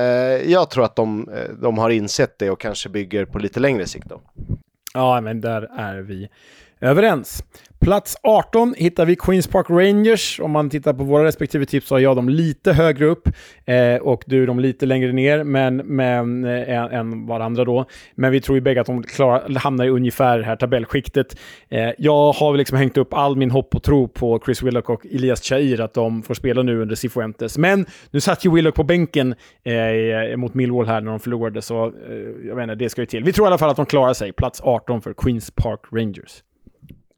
[0.51, 3.87] jag tror att de, eh, de har insett det och kanske bygger på lite längre
[3.87, 4.21] sikt då.
[4.95, 6.29] Ja, men där är vi
[6.81, 7.43] överens.
[7.81, 10.41] Plats 18 hittar vi Queens Park Rangers.
[10.41, 13.29] Om man tittar på våra respektive tips så har jag dem lite högre upp
[13.65, 17.85] eh, och du dem lite längre ner men, men, eh, än varandra då.
[18.15, 21.39] Men vi tror ju bägge att de klarar, hamnar i ungefär det här tabellskiktet.
[21.69, 25.07] Eh, jag har liksom hängt upp all min hopp och tro på Chris Willock och
[25.07, 27.59] Elias Chair att de får spela nu under Cifuentes.
[27.59, 31.87] Men nu satt ju Willock på bänken eh, mot Millwall här när de förlorade så
[31.87, 31.93] eh,
[32.49, 33.25] jag vet inte, det ska ju till.
[33.25, 34.33] Vi tror i alla fall att de klarar sig.
[34.33, 36.43] Plats 18 för Queens Park Rangers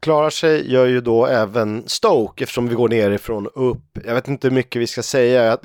[0.01, 3.99] klarar sig gör ju då även Stoke eftersom vi går nerifrån och upp.
[4.05, 5.45] Jag vet inte hur mycket vi ska säga.
[5.45, 5.59] Jag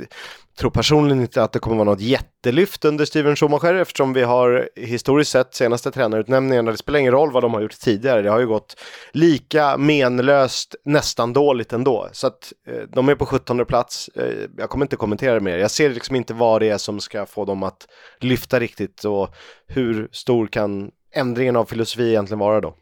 [0.59, 4.69] tror personligen inte att det kommer vara något jättelyft under Steven Schumacher eftersom vi har
[4.75, 8.39] historiskt sett senaste tränarutnämningarna, det spelar ingen roll vad de har gjort tidigare, det har
[8.39, 8.75] ju gått
[9.11, 12.09] lika menlöst, nästan dåligt ändå.
[12.11, 15.71] Så att eh, de är på 17 plats, eh, jag kommer inte kommentera mer, jag
[15.71, 17.87] ser liksom inte vad det är som ska få dem att
[18.19, 19.35] lyfta riktigt och
[19.67, 22.75] hur stor kan ändringen av filosofi egentligen vara då?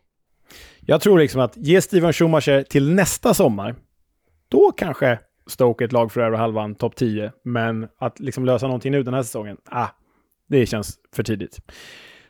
[0.86, 3.76] Jag tror liksom att ge Steven Schumacher till nästa sommar,
[4.50, 7.32] då kanske Stoke ett lag för över halvan, topp 10.
[7.44, 9.88] Men att liksom lösa någonting nu den här säsongen, ah,
[10.50, 11.60] det känns för tidigt.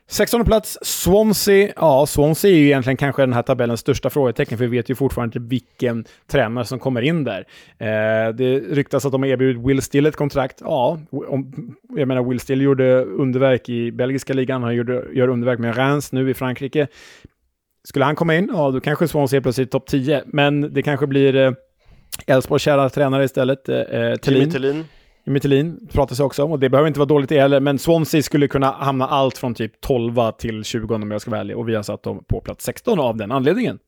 [0.07, 1.73] 16 plats, Swansea.
[1.75, 4.95] Ja, Swansea är ju egentligen kanske den här tabellens största frågetecken, för vi vet ju
[4.95, 7.45] fortfarande inte vilken tränare som kommer in där.
[7.77, 10.61] Eh, det ryktas att de har erbjudit Will Still ett kontrakt.
[10.61, 15.59] Ja, om, jag menar Will Still gjorde underverk i belgiska ligan, han gjorde, gör underverk
[15.59, 16.87] med Reims nu i Frankrike.
[17.87, 21.07] Skulle han komma in, ja då kanske Swansea är plötsligt topp 10, men det kanske
[21.07, 21.51] blir eh,
[22.27, 24.51] Elfsborgs kära tränare istället, eh, eh Thelin.
[24.51, 24.85] Thelin.
[25.25, 27.79] Jimmy Thelin pratas det också om och det behöver inte vara dåligt det heller, men
[27.79, 31.57] Swansea skulle kunna hamna allt från typ 12 till 20 om jag ska vara ärlig
[31.57, 33.79] och vi har satt dem på plats 16 av den anledningen.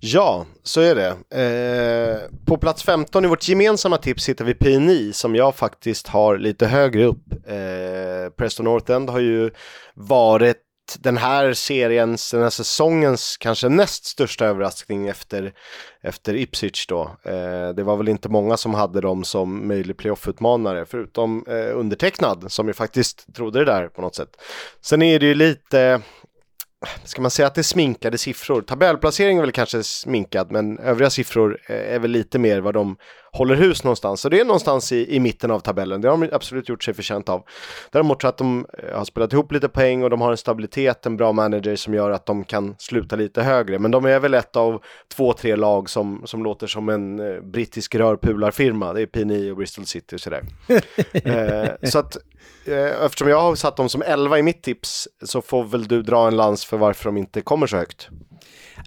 [0.00, 1.08] Ja, så är det.
[1.42, 6.38] Eh, på plats 15 i vårt gemensamma tips hittar vi PNI som jag faktiskt har
[6.38, 7.32] lite högre upp.
[7.46, 9.50] Eh, Preston North End har ju
[9.94, 10.65] varit
[11.00, 15.52] den här seriens, den här säsongens kanske näst största överraskning efter,
[16.00, 17.16] efter Ipswich då.
[17.22, 22.52] Eh, det var väl inte många som hade dem som möjlig playoff-utmanare, förutom eh, undertecknad
[22.52, 24.36] som ju faktiskt trodde det där på något sätt.
[24.80, 26.00] Sen är det ju lite,
[27.04, 28.62] ska man säga att det är sminkade siffror?
[28.62, 32.96] Tabellplaceringen är väl kanske sminkad, men övriga siffror är väl lite mer vad de
[33.32, 34.20] håller hus någonstans.
[34.20, 36.94] Så det är någonstans i, i mitten av tabellen, det har de absolut gjort sig
[36.94, 37.42] förtjänt av.
[37.90, 41.06] Däremot jag att de eh, har spelat ihop lite poäng och de har en stabilitet,
[41.06, 43.78] en bra manager som gör att de kan sluta lite högre.
[43.78, 44.82] Men de är väl ett av
[45.16, 48.92] två, tre lag som, som låter som en eh, brittisk rörpularfirma.
[48.92, 50.42] Det är P9 och Bristol City och sådär.
[51.12, 52.16] eh, så att
[52.68, 56.02] Eh, eftersom jag har satt dem som 11 i mitt tips så får väl du
[56.02, 58.08] dra en lans för varför de inte kommer så högt.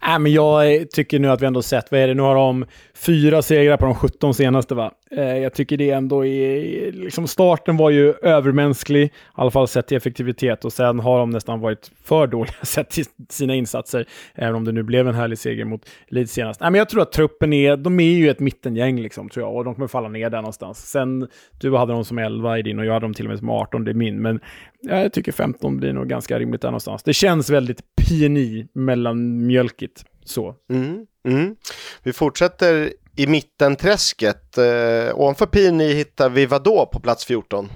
[0.08, 2.66] Äh, men jag tycker nu att vi ändå sett, vad är det, nu har de
[2.96, 4.92] fyra segrar på de 17 senaste va?
[5.12, 9.88] Eh, jag tycker det ändå är, liksom starten var ju övermänsklig, i alla fall sett
[9.88, 14.06] till effektivitet och sen har de nästan varit för dåliga sett till sina insatser,
[14.36, 16.62] även om det nu blev en härlig seger mot Leeds senast.
[16.62, 19.56] Nej, men jag tror att truppen är, de är ju ett mittengäng liksom, tror jag,
[19.56, 20.90] och de kommer falla ner där någonstans.
[20.90, 21.28] Sen,
[21.60, 23.50] du hade dem som 11 i din och jag hade dem till och med som
[23.50, 24.40] 18, det är min, men
[24.82, 27.04] jag tycker 15 blir nog ganska rimligt där någonstans.
[27.04, 30.06] Det känns väldigt PNI mellanmjölkigt.
[30.26, 30.56] Så.
[30.70, 31.56] Mm, mm.
[32.04, 32.90] Vi fortsätter
[33.20, 34.58] i mittenträsket.
[34.58, 37.70] Eh, ovanför PINI hittar vi vadå på plats 14?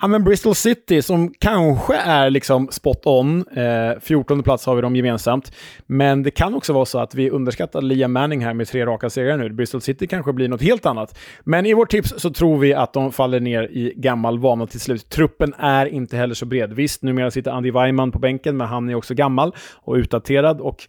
[0.00, 3.44] Ja, men Bristol City som kanske är liksom spot on.
[3.56, 5.52] Eh, 14 plats har vi dem gemensamt.
[5.86, 9.10] Men det kan också vara så att vi underskattar Liam Manning här med tre raka
[9.10, 9.50] segrar nu.
[9.50, 11.18] Bristol City kanske blir något helt annat.
[11.44, 14.80] Men i vårt tips så tror vi att de faller ner i gammal vana till
[14.80, 15.08] slut.
[15.08, 16.72] Truppen är inte heller så bred.
[16.72, 20.60] Visst, numera sitter Andy Weimann på bänken, men han är också gammal och utdaterad.
[20.60, 20.88] Och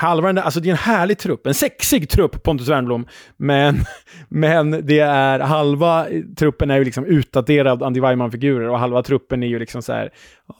[0.00, 3.76] halva den där, alltså det är en härlig trupp, en sexig trupp Pontus Wernbloom, men,
[4.28, 6.06] men det är halva
[6.38, 10.10] truppen är ju liksom utdaterad Andy Weimann-figurer och halva truppen är ju liksom så här,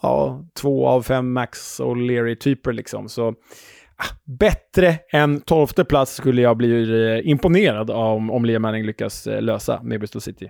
[0.03, 3.09] ja, två av fem Max och Leary-typer liksom.
[3.09, 3.29] Så
[3.97, 8.87] ah, bättre än tolfte plats skulle jag bli eh, imponerad imponerad om, om Liam Manning
[8.87, 10.49] lyckas eh, lösa med Bristol City.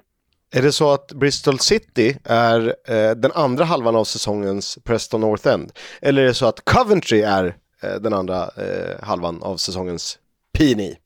[0.53, 5.49] Är det så att Bristol City är eh, den andra halvan av säsongens Preston North
[5.49, 5.73] End?
[6.03, 10.19] Eller är det så att Coventry är den andra eh, halvan av säsongens
[10.59, 10.97] Pini.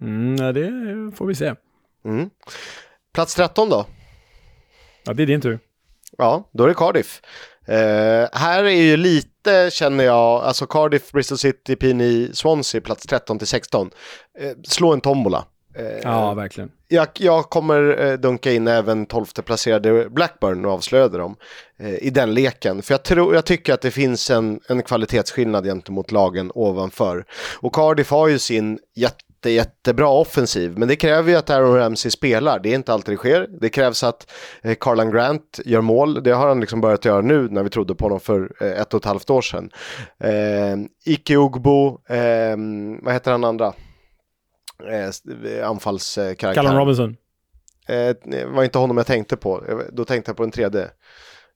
[0.00, 1.54] Mm, det får vi se.
[2.04, 2.30] Mm.
[3.14, 3.86] Plats 13 då?
[5.04, 5.58] Ja, det är din tur.
[6.18, 7.22] Ja, då är det Cardiff.
[7.66, 13.38] Eh, här är ju lite, känner jag, alltså Cardiff, Bristol City, Pini, Swansea, plats 13
[13.38, 13.90] till 16.
[14.38, 15.44] Eh, slå en tombola.
[15.74, 16.70] Eh, ja, verkligen.
[16.88, 21.36] Jag, jag kommer eh, dunka in även 12 placerade Blackburn och avslöjade dem
[21.78, 22.82] eh, i den leken.
[22.82, 27.24] För jag, tror, jag tycker att det finns en, en kvalitetsskillnad gentemot lagen ovanför.
[27.60, 32.10] Och Cardiff har ju sin jätte, jättebra offensiv, men det kräver ju att Aaron Ramsey
[32.10, 32.58] spelar.
[32.58, 33.48] Det är inte alltid det sker.
[33.60, 34.30] Det krävs att
[34.80, 36.22] Carlan Grant gör mål.
[36.22, 39.00] Det har han liksom börjat göra nu när vi trodde på honom för ett och
[39.00, 39.70] ett halvt år sedan.
[40.20, 42.56] Eh, Ike Ugbo, eh,
[43.02, 43.72] vad heter han andra?
[44.88, 46.54] Eh, anfallskaraktär.
[46.54, 47.16] Callum Robinson.
[47.88, 50.82] Eh, var inte honom jag tänkte på, då tänkte jag på den tredje.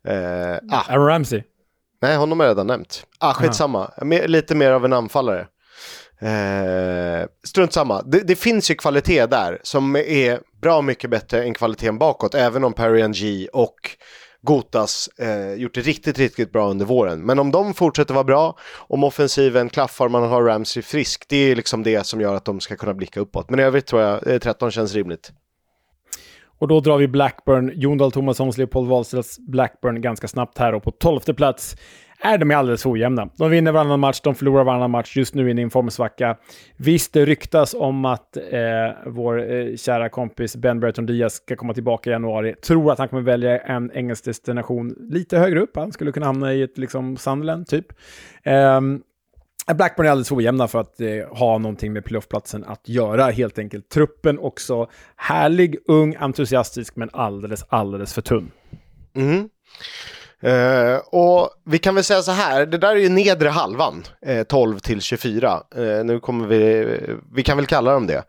[0.08, 0.84] Eh, ah.
[0.88, 1.42] Aaron Ramsey.
[2.02, 3.06] Nej, honom har jag redan nämnt.
[3.18, 5.46] Ah, skitsamma, Mer, lite mer av en anfallare.
[6.20, 11.54] Eh, strunt samma, det, det, finns ju kvalitet där som är bra mycket bättre än
[11.54, 13.74] kvaliteten bakåt, även om Perry G och
[14.42, 17.22] Gotas eh, gjort det riktigt, riktigt bra under våren.
[17.22, 21.56] Men om de fortsätter vara bra, om offensiven klaffar, man har Ramsey frisk, det är
[21.56, 23.50] liksom det som gör att de ska kunna blicka uppåt.
[23.50, 25.32] Men i övrigt tror jag eh, 13 känns rimligt.
[26.58, 30.82] Och då drar vi Blackburn, Jon Dahl Tomassons, Leopold Wahlstedts Blackburn ganska snabbt här och
[30.82, 31.76] på tolfte plats
[32.20, 33.28] är de alldeles ojämna.
[33.36, 36.36] De vinner varannan match, de förlorar varannan match, just nu in i en formsvacka.
[36.76, 38.42] Visst, det ryktas om att eh,
[39.06, 42.54] vår eh, kära kompis Ben Brereton Diaz ska komma tillbaka i januari.
[42.54, 45.76] Tror att han kommer välja en engelsk destination lite högre upp.
[45.76, 47.86] Han skulle kunna hamna i ett liksom Sunderland, typ.
[48.42, 48.80] Eh,
[49.74, 53.88] Blackburn är alldeles ojämna för att eh, ha någonting med playoffplatsen att göra, helt enkelt.
[53.88, 58.50] Truppen också härlig, ung, entusiastisk, men alldeles, alldeles för tunn.
[59.14, 59.48] Mm.
[60.44, 64.42] Uh, och vi kan väl säga så här, det där är ju nedre halvan, uh,
[64.42, 65.62] 12 till 24.
[65.78, 66.86] Uh, nu kommer vi,
[67.34, 68.24] vi kan väl kalla dem det.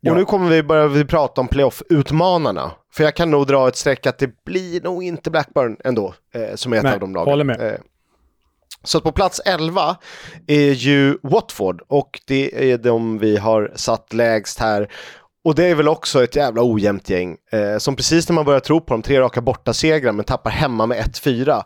[0.00, 0.12] Ja.
[0.12, 2.70] Och nu kommer vi börja vi prata om playoff-utmanarna.
[2.92, 6.14] För jag kan nog dra ett streck att det blir nog inte Blackburn ändå,
[6.54, 7.30] som är ett Nej, av de lagen.
[7.30, 7.80] håller med.
[8.82, 9.96] Så på plats 11
[10.46, 14.88] är ju Watford och det är de vi har satt lägst här.
[15.46, 17.36] Och det är väl också ett jävla ojämnt gäng.
[17.52, 20.86] Eh, som precis när man börjar tro på de tre raka bortasegrar men tappar hemma
[20.86, 21.62] med 1-4.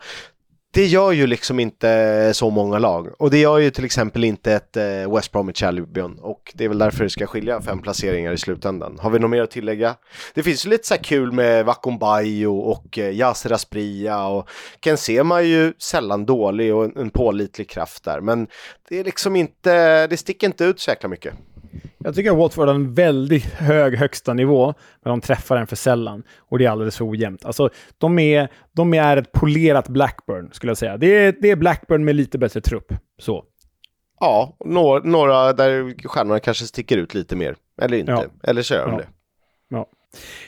[0.73, 3.09] Det gör ju liksom inte så många lag.
[3.19, 6.19] Och det gör ju till exempel inte ett eh, West Bromwich Albion.
[6.19, 8.99] Och det är väl därför det ska skilja fem placeringar i slutändan.
[9.01, 9.97] Har vi något mer att tillägga?
[10.35, 14.49] Det finns ju lite så här kul med Vakumbayo och eh, Yasser Aspria och
[14.81, 18.21] Ken Sema är ju sällan dålig och en, en pålitlig kraft där.
[18.21, 18.47] Men
[18.89, 21.35] det är liksom inte, det sticker inte ut så jäkla mycket.
[22.05, 25.77] Jag tycker att Watford har en väldigt hög högsta nivå, men de träffar den för
[25.77, 26.23] sällan.
[26.39, 27.45] Och det är alldeles för ojämnt.
[27.45, 30.97] Alltså, de är, de är ett polerat Blackburn, skulle jag säga.
[30.97, 32.93] Det är, det är Blackburn med lite bättre trupp.
[33.19, 33.45] Så.
[34.21, 37.57] Ja, några, några där stjärnorna kanske sticker ut lite mer.
[37.83, 38.13] Eller inte.
[38.13, 38.25] Ja.
[38.43, 38.99] Eller så gör de ja.
[38.99, 39.09] det.
[39.69, 39.87] Ja.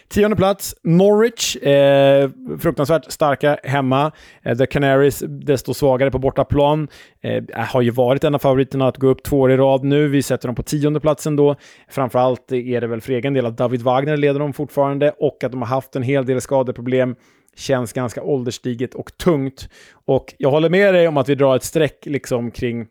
[0.08, 1.56] Tionde plats, Norwich.
[1.56, 4.12] Eh, fruktansvärt starka hemma.
[4.42, 6.88] Eh, The Canaries desto svagare på bortaplan.
[7.22, 10.08] Eh, har ju varit en av favoriterna att gå upp två år i rad nu.
[10.08, 11.56] Vi sätter dem på tionde platsen då.
[11.88, 15.52] Framförallt är det väl för egen del att David Wagner leder dem fortfarande och att
[15.52, 17.14] de har haft en hel del skadeproblem.
[17.56, 19.68] Känns ganska ålderstiget och tungt.
[20.06, 22.86] Och jag håller med dig om att vi drar ett streck liksom kring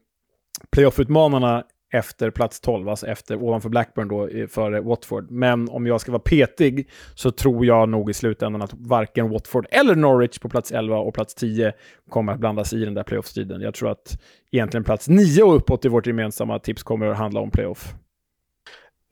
[0.72, 5.32] playoff-utmanarna efter plats 12, alltså efter, ovanför Blackburn då, före Watford.
[5.32, 9.68] Men om jag ska vara petig så tror jag nog i slutändan att varken Watford
[9.72, 11.74] eller Norwich på plats 11 och plats 10
[12.10, 13.62] kommer att blandas i den där playoff-striden.
[13.62, 14.22] Jag tror att
[14.52, 17.94] egentligen plats 9 och uppåt i vårt gemensamma tips kommer att handla om playoff.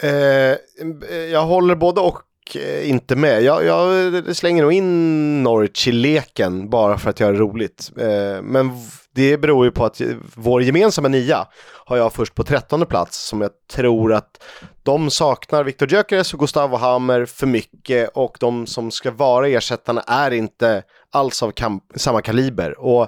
[0.04, 0.58] Eh, eh,
[1.32, 2.22] jag håller både och
[2.56, 3.44] eh, inte med.
[3.44, 7.92] Jag, jag, slänger nog in Norwich i leken bara för att göra det roligt.
[7.98, 8.72] Eh, men
[9.20, 10.02] det beror ju på att
[10.36, 11.48] vår gemensamma nia
[11.86, 14.44] har jag först på trettonde plats som jag tror att
[14.84, 20.02] de saknar Viktor Gyökeres och Gustavo Hammer för mycket och de som ska vara ersättarna
[20.02, 21.54] är inte alls av
[21.96, 22.80] samma kaliber.
[22.80, 23.08] Och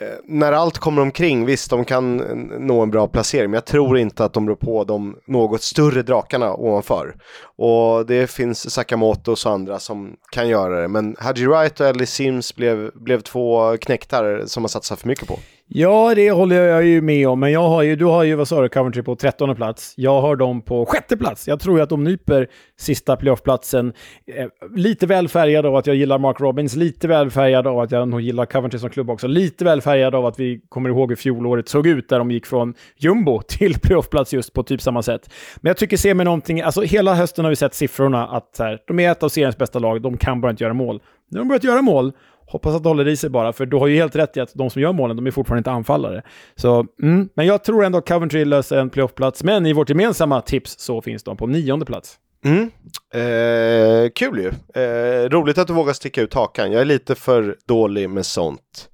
[0.00, 3.64] Eh, när allt kommer omkring, visst de kan eh, nå en bra placering, men jag
[3.64, 7.16] tror inte att de rår på de något större drakarna ovanför.
[7.56, 12.06] Och det finns Sakamoto och andra som kan göra det, men Haji Wright och Ellie
[12.06, 15.38] Sims blev, blev två knäktar som man satsar för mycket på.
[15.72, 18.48] Ja, det håller jag ju med om, men jag har ju, du har ju, vad
[18.48, 19.94] sa du, Coventry på trettonde plats.
[19.96, 21.48] Jag har dem på sjätte plats.
[21.48, 22.48] Jag tror ju att de nyper
[22.78, 23.92] sista playoffplatsen.
[24.36, 24.46] Eh,
[24.76, 28.08] lite väl färgad av att jag gillar Mark Robbins, lite väl färgad av att jag
[28.08, 31.16] nog gillar Coventry som klubb också, lite väl färgad av att vi kommer ihåg hur
[31.16, 35.30] fjolåret såg ut, där de gick från jumbo till playoffplats just på typ samma sätt.
[35.56, 38.78] Men jag tycker se mig någonting, alltså hela hösten har vi sett siffrorna att här,
[38.86, 41.00] de är ett av seriens bästa lag, de kan bara inte göra mål.
[41.30, 42.12] Nu har de börjat göra mål,
[42.50, 44.54] Hoppas att det håller i sig bara, för du har ju helt rätt i att
[44.54, 46.22] de som gör målen, de är fortfarande inte anfallare.
[46.56, 50.40] Så, mm, men jag tror ändå att Coventry löser en playoffplats, men i vårt gemensamma
[50.40, 52.18] tips så finns de på nionde plats.
[52.44, 52.70] Mm.
[53.14, 54.82] Eh, kul ju.
[54.82, 56.72] Eh, roligt att du vågar sticka ut hakan.
[56.72, 58.88] Jag är lite för dålig med sånt.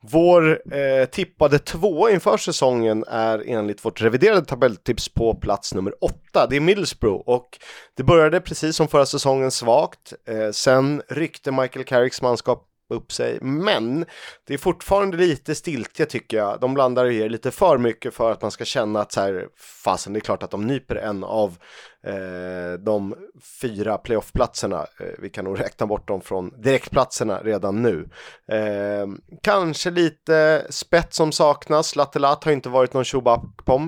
[0.00, 6.46] Vår eh, tippade två inför säsongen är enligt vårt reviderade tabelltips på plats nummer åtta.
[6.50, 7.48] Det är Middlesbrough och
[7.96, 10.12] det började precis som förra säsongen svagt.
[10.28, 13.38] Eh, sen ryckte Michael Carricks manskap upp sig.
[13.40, 14.04] Men
[14.46, 16.60] det är fortfarande lite stiltje tycker jag.
[16.60, 19.48] De blandar och ger lite för mycket för att man ska känna att så här,
[19.84, 21.56] fasen det är klart att de nyper en av
[22.04, 23.14] eh, de
[23.60, 24.86] fyra playoffplatserna.
[25.00, 28.08] Eh, vi kan nog räkna bort dem från direktplatserna redan nu.
[28.52, 29.06] Eh,
[29.42, 31.96] kanske lite spett som saknas.
[31.96, 33.42] Lattelat har inte varit någon Shuba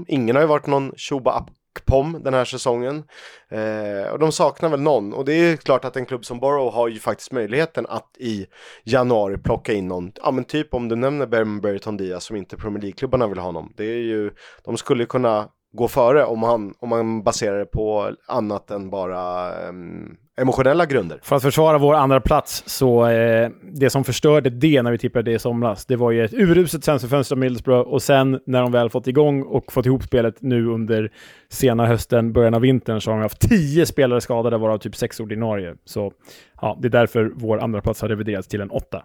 [0.07, 1.47] Ingen har ju varit någon Shuba
[1.85, 3.05] Pom den här säsongen.
[3.49, 6.75] Eh, och de saknar väl någon och det är klart att en klubb som Borough
[6.75, 8.47] har ju faktiskt möjligheten att i
[8.85, 11.27] januari plocka in någon, ja men typ om du nämner
[11.61, 13.73] Berton Diaz som inte Premier League-klubbarna vill ha honom.
[13.77, 14.31] Det är ju,
[14.65, 19.53] de skulle kunna gå före om, man, om man baserar det på annat än bara
[19.69, 21.21] um, emotionella grunder.
[21.23, 25.31] För att försvara vår andra plats så eh, det som förstörde det när vi tippade
[25.31, 28.73] det i somras, det var ju ett uruset sensorfönster av Middlesbrough och sen när de
[28.73, 31.13] väl fått igång och fått ihop spelet nu under
[31.49, 35.21] sena hösten, början av vintern så har de haft tio spelare skadade varav typ sex
[35.21, 35.75] ordinarie.
[35.85, 36.13] Så
[36.61, 39.03] ja, det är därför vår andra plats har reviderats till en åtta.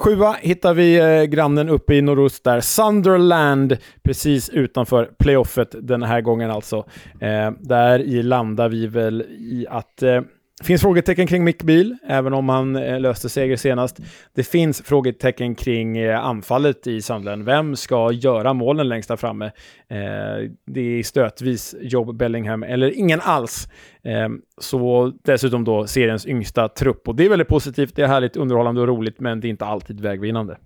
[0.00, 6.20] Sjua hittar vi eh, grannen uppe i nordost där, Sunderland, precis utanför playoffet den här
[6.20, 6.76] gången alltså.
[7.20, 10.20] Eh, där landar vi väl i att eh,
[10.64, 14.00] finns frågetecken kring Mick Biel, även om han eh, löste seger senast.
[14.34, 17.44] Det finns frågetecken kring eh, anfallet i Sunderland.
[17.44, 19.46] Vem ska göra målen längst där framme?
[19.88, 23.68] Eh, det är stötvis Job Bellingham, eller ingen alls.
[24.04, 27.08] Ehm, så dessutom då seriens yngsta trupp.
[27.08, 29.64] Och det är väldigt positivt, det är härligt, underhållande och roligt, men det är inte
[29.64, 30.56] alltid vägvinnande.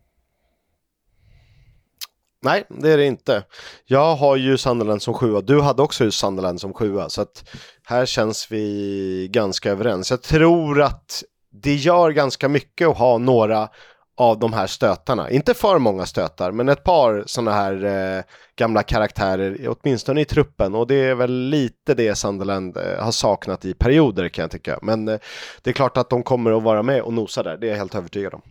[2.45, 3.43] Nej, det är det inte.
[3.85, 5.41] Jag har ju Sunderland som sjua.
[5.41, 7.09] Du hade också Sunderland som sjua.
[7.09, 7.45] Så att
[7.85, 10.11] här känns vi ganska överens.
[10.11, 11.23] Jag tror att
[11.63, 13.69] det gör ganska mycket att ha några
[14.17, 15.31] av de här stötarna.
[15.31, 18.25] Inte för många stötar, men ett par sådana här eh,
[18.57, 20.75] gamla karaktärer, åtminstone i truppen.
[20.75, 24.79] Och det är väl lite det Sunderland eh, har saknat i perioder kan jag tycka.
[24.83, 25.19] Men eh,
[25.63, 27.79] det är klart att de kommer att vara med och nosa där, det är jag
[27.79, 28.43] helt övertygad om.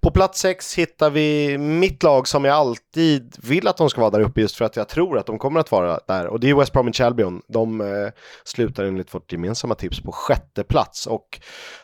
[0.00, 4.10] På plats 6 hittar vi mitt lag som jag alltid vill att de ska vara
[4.10, 6.50] där uppe just för att jag tror att de kommer att vara där och det
[6.50, 7.42] är West Bromwich Albion.
[7.48, 7.86] De eh,
[8.44, 11.40] slutar enligt vårt gemensamma tips på sjätte plats och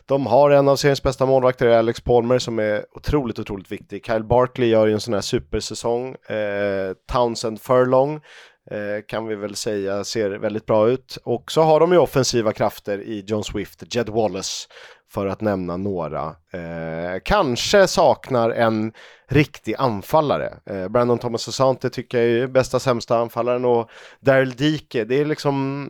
[0.07, 4.07] de har en av seriens bästa målvakter, Alex Palmer, som är otroligt, otroligt viktig.
[4.07, 6.15] Kyle Barkley gör ju en sån här supersäsong.
[6.15, 8.15] Eh, Townsend Furlong
[8.71, 11.19] eh, kan vi väl säga ser väldigt bra ut.
[11.25, 14.69] Och så har de ju offensiva krafter i John Swift, Jed Wallace
[15.11, 16.25] för att nämna några.
[16.27, 18.93] Eh, kanske saknar en
[19.29, 20.55] riktig anfallare.
[20.67, 23.91] Eh, Brandon Thomas Asante tycker jag är bästa sämsta anfallaren och
[24.21, 25.89] Daryl Dike, det är liksom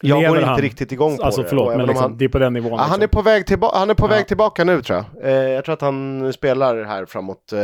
[0.00, 0.60] jag går inte han?
[0.60, 1.48] riktigt igång på alltså, det.
[1.48, 2.70] Förlåt, men liksom, han, det är på den nivån.
[2.70, 2.90] Liksom.
[2.90, 4.10] Han är på väg, tillba han är på ja.
[4.10, 5.32] väg tillbaka nu tror jag.
[5.32, 7.60] Eh, jag tror att han spelar här framåt eh,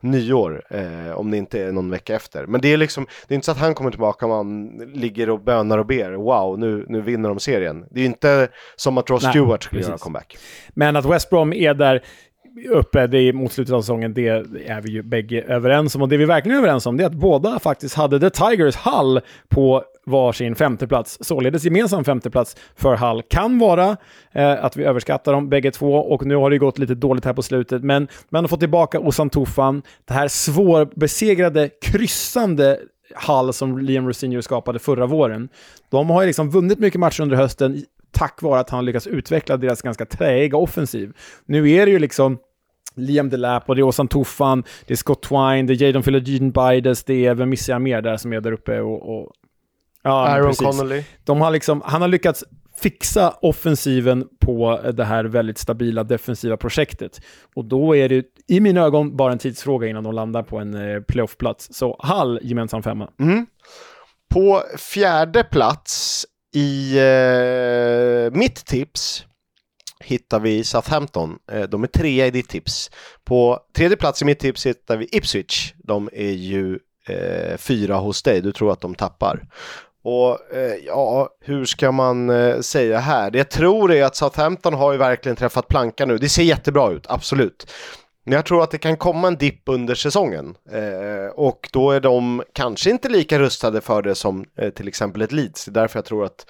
[0.00, 2.46] nyår, eh, om det inte är någon vecka efter.
[2.46, 5.30] Men det är liksom, det är inte så att han kommer tillbaka och man ligger
[5.30, 6.12] och bönar och ber.
[6.12, 7.84] Wow, nu, nu vinner de serien.
[7.90, 10.36] Det är inte som att Ross Nej, Stewart skulle göra comeback.
[10.74, 12.02] Men att West Brom är där
[12.70, 14.28] uppe det är mot slutet av säsongen, det
[14.66, 16.02] är vi ju bägge överens om.
[16.02, 18.76] Och det vi verkligen är överens om det är att båda faktiskt hade The Tigers
[18.76, 21.18] Hull på varsin femteplats.
[21.20, 23.22] Således gemensam femteplats för Hull.
[23.22, 23.96] Kan vara
[24.32, 27.32] eh, att vi överskattar dem bägge två och nu har det gått lite dåligt här
[27.32, 27.84] på slutet.
[27.84, 32.78] Men man har fått tillbaka Ozan Tufan, det här svårbesegrade, kryssande
[33.26, 35.48] Hull som Liam Rosinho skapade förra våren.
[35.90, 37.84] De har ju liksom vunnit mycket matcher under hösten
[38.14, 41.12] tack vare att han lyckats utveckla deras ganska träiga offensiv.
[41.46, 42.38] Nu är det ju liksom
[42.94, 46.50] Liam Delap och det är Åsan Tuffan, det är Scott Twine, det är Jadon Philogene
[46.50, 49.18] Bides, det är, vem missar jag mer där som är där uppe och...
[49.18, 49.32] och
[50.04, 50.66] ja, Aaron precis.
[50.66, 51.04] Connolly.
[51.24, 52.44] De har liksom, han har lyckats
[52.76, 57.20] fixa offensiven på det här väldigt stabila defensiva projektet.
[57.54, 60.74] Och då är det i mina ögon bara en tidsfråga innan de landar på en
[60.74, 61.68] eh, playoffplats.
[61.74, 63.10] Så Hall gemensam femma.
[63.20, 63.46] Mm.
[64.30, 69.24] På fjärde plats i eh, mitt tips
[70.00, 71.38] hittar vi Southampton.
[71.52, 72.90] Eh, de är trea i ditt tips.
[73.24, 75.72] På tredje plats i mitt tips hittar vi Ipswich.
[75.76, 76.78] De är ju
[77.08, 78.40] eh, fyra hos dig.
[78.40, 79.42] Du tror att de tappar.
[80.04, 83.30] Och eh, ja, hur ska man eh, säga här?
[83.30, 86.18] Det jag tror är att Southampton har ju verkligen träffat plankan nu.
[86.18, 87.66] Det ser jättebra ut, absolut.
[88.24, 92.00] Men jag tror att det kan komma en dipp under säsongen eh, och då är
[92.00, 95.64] de kanske inte lika rustade för det som eh, till exempel ett Leeds.
[95.64, 96.46] Det är därför jag tror att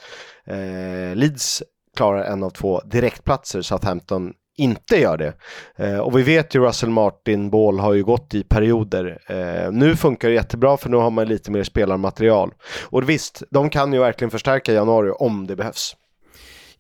[0.47, 1.63] eh, Leeds
[1.97, 5.33] klarar en av två direktplatser Southampton inte gör det.
[5.77, 9.19] Eh, och vi vet ju Russell Martin Ball har ju gått i perioder.
[9.27, 12.51] Eh, nu funkar det jättebra för nu har man lite mer spelarmaterial.
[12.83, 15.97] Och visst, de kan ju verkligen förstärka januari om det behövs.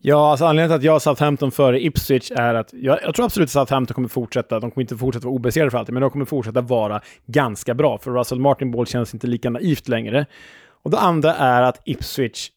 [0.06, 3.24] Ja, alltså anledningen till att jag har Southampton före Ipswich är att jag, jag, tror
[3.24, 4.60] absolut att Southampton kommer fortsätta.
[4.60, 7.98] De kommer inte fortsätta vara obesegrade för alltid, men de kommer fortsätta vara ganska bra.
[7.98, 10.26] För Russell Martin Ball känns inte lika naivt längre.
[10.82, 12.50] Och det andra är att Ipswich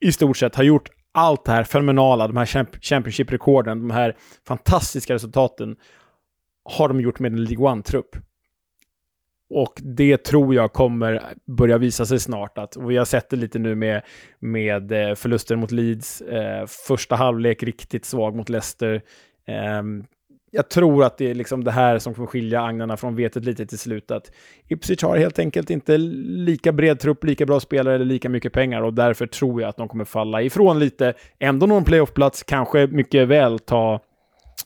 [0.00, 2.46] i stort sett har gjort allt det här fenomenala, de här
[2.80, 5.76] Championship-rekorden, de här fantastiska resultaten
[6.64, 8.16] har de gjort med en League One-trupp.
[9.50, 12.58] Och det tror jag kommer börja visa sig snart.
[12.58, 14.02] Att, och vi har sett det lite nu med,
[14.38, 16.20] med eh, förlusten mot Leeds.
[16.20, 19.02] Eh, första halvlek riktigt svag mot Leicester.
[19.46, 19.82] Eh,
[20.56, 23.66] jag tror att det är liksom det här som kommer skilja agnarna från vetet lite
[23.66, 24.10] till slut.
[24.10, 24.32] Att
[24.68, 28.82] Ipswich har helt enkelt inte lika bred trupp, lika bra spelare eller lika mycket pengar
[28.82, 31.14] och därför tror jag att de kommer falla ifrån lite.
[31.38, 34.00] Ändå någon playoffplats, kanske mycket väl ta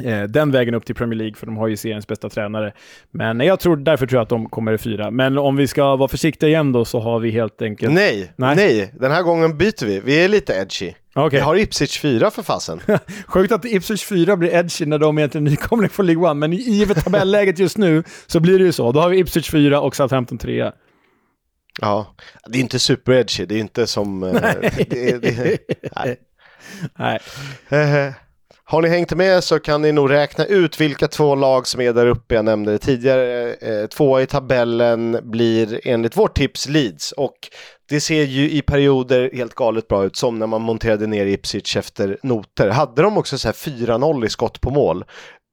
[0.03, 2.72] eh, den vägen upp till Premier League, för de har ju seriens bästa tränare.
[3.11, 5.11] Men jag tror, därför tror jag att de kommer fyra.
[5.11, 7.93] Men om vi ska vara försiktiga igen då, så har vi helt enkelt...
[7.93, 8.95] Nej, nej, nej.
[9.01, 10.01] den här gången byter vi.
[10.01, 10.93] Vi är lite edgy.
[11.14, 11.38] Okay.
[11.38, 12.80] Vi har Ipswich 4 för fasen.
[13.26, 16.53] Sjukt att Ipswich 4 blir edgy när de egentligen är nykomlingar från League One, men
[16.53, 18.93] givet tabelläget just nu så blir det ju så.
[18.93, 20.72] Då har vi Ipswich 4 och Southampton 3.
[21.80, 22.14] Ja,
[22.47, 24.22] det är inte super-edgy, det är inte som...
[24.22, 24.86] Eh, nej.
[24.91, 25.59] Det, det,
[25.97, 26.16] nej.
[27.68, 28.14] nej.
[28.71, 31.93] Har ni hängt med så kan ni nog räkna ut vilka två lag som är
[31.93, 32.35] där uppe.
[32.35, 33.55] Jag nämnde det tidigare.
[33.55, 37.37] Eh, tvåa i tabellen blir enligt vårt tips Leeds och
[37.89, 41.77] det ser ju i perioder helt galet bra ut som när man monterade ner Ipswich
[41.77, 42.68] efter noter.
[42.68, 45.05] Hade de också så här 4-0 i skott på mål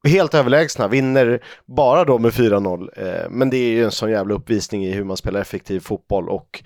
[0.08, 2.88] helt överlägsna, vinner bara då med 4-0.
[2.96, 6.28] Eh, men det är ju en sån jävla uppvisning i hur man spelar effektiv fotboll
[6.28, 6.62] och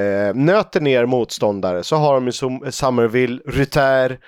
[0.00, 4.18] eh, nöter ner motståndare så har de ju Somerville, Summerville, Rytter,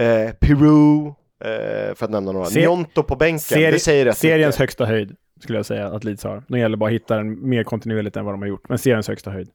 [0.00, 1.12] eh, Peru,
[1.44, 2.46] eh, för att nämna några.
[2.46, 4.58] Se Njonto på bänken, seri det säger rätt Seriens mycket.
[4.60, 6.42] högsta höjd skulle jag säga att Leeds har.
[6.48, 9.08] Det gäller bara att hitta den mer kontinuerligt än vad de har gjort, men seriens
[9.08, 9.48] högsta höjd.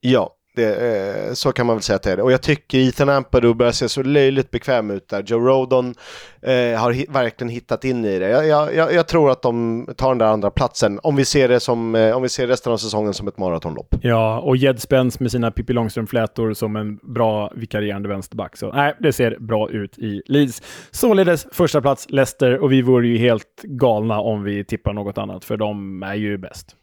[0.00, 2.20] Ja, det, eh, så kan man väl säga att det är.
[2.20, 5.22] Och jag tycker Ethan Ampadu börjar se så löjligt bekväm ut där.
[5.22, 5.94] Joe Rodon
[6.42, 8.28] eh, har hi verkligen hittat in i det.
[8.28, 11.60] Jag, jag, jag, tror att de tar den där andra platsen om vi ser det
[11.60, 13.94] som, eh, om vi ser resten av säsongen som ett maratonlopp.
[14.02, 18.56] Ja, och Jed Spence med sina Pippi Långstrump-flätor som en bra vikarierande vänsterback.
[18.56, 20.62] Så nej, det ser bra ut i Leeds.
[20.90, 25.44] Således första plats Leicester och vi vore ju helt galna om vi tippar något annat,
[25.44, 26.76] för de är ju bäst.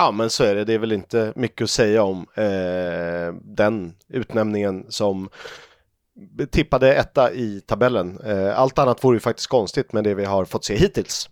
[0.00, 0.64] Ja, men så är det.
[0.64, 5.28] Det är väl inte mycket att säga om eh, den utnämningen som
[6.50, 8.20] tippade etta i tabellen.
[8.24, 11.30] Eh, allt annat vore ju faktiskt konstigt med det vi har fått se hittills.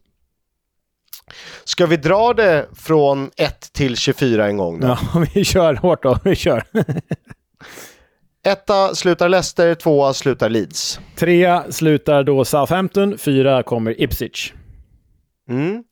[1.65, 4.81] Ska vi dra det från 1 till 24 en gång?
[4.81, 4.87] Då?
[4.87, 6.19] Ja, vi kör hårt då.
[6.25, 6.65] Vi kör.
[8.47, 11.01] Etta slutar Leicester, tvåa slutar Leeds.
[11.17, 14.53] Trea slutar då Southampton, fyra kommer Ipswich.
[15.51, 15.85] Mm.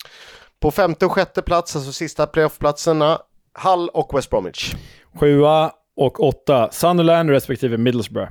[0.61, 3.19] På femte och sjätte plats, alltså sista playoffplatserna,
[3.59, 4.75] Hull och West Bromwich.
[5.21, 8.31] Sjua och åtta, Sunderland respektive Middlesbrough.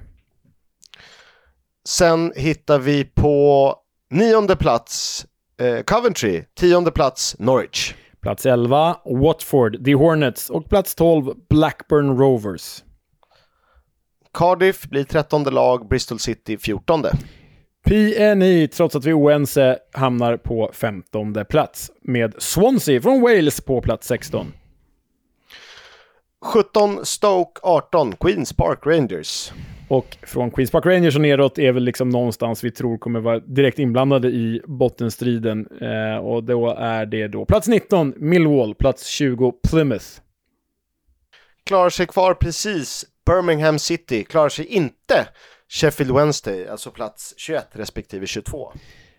[1.87, 3.75] Sen hittar vi på
[4.09, 5.25] nionde plats
[5.59, 7.93] eh, Coventry, tionde plats Norwich.
[8.21, 12.83] Plats 11, Watford, The Hornets och plats 12, Blackburn Rovers.
[14.33, 17.11] Cardiff blir trettonde lag, Bristol City fjortonde.
[17.85, 23.81] PNI, trots att vi är oense, hamnar på 15 plats med Swansea från Wales på
[23.81, 24.53] plats 16.
[26.45, 29.51] 17 Stoke, 18 Queens Park Rangers.
[29.87, 33.39] Och från Queens Park Rangers och neråt är väl liksom någonstans vi tror kommer vara
[33.39, 35.67] direkt inblandade i bottenstriden.
[35.81, 40.05] Eh, och då är det då plats 19 Millwall, plats 20 Plymouth.
[41.63, 45.27] Klarar sig kvar precis Birmingham City, klarar sig inte
[45.69, 48.71] Sheffield Wednesday, alltså plats 21 respektive 22.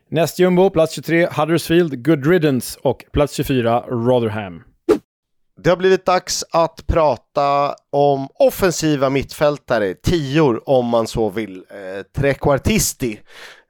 [0.08, 4.62] Näst jumbo, plats 23, Huddersfield, Good Riddance och plats 24, Rotherham.
[5.62, 12.02] Det har blivit dags att prata om offensiva mittfältare, tior om man så vill, eh,
[12.16, 13.20] trekvartisti.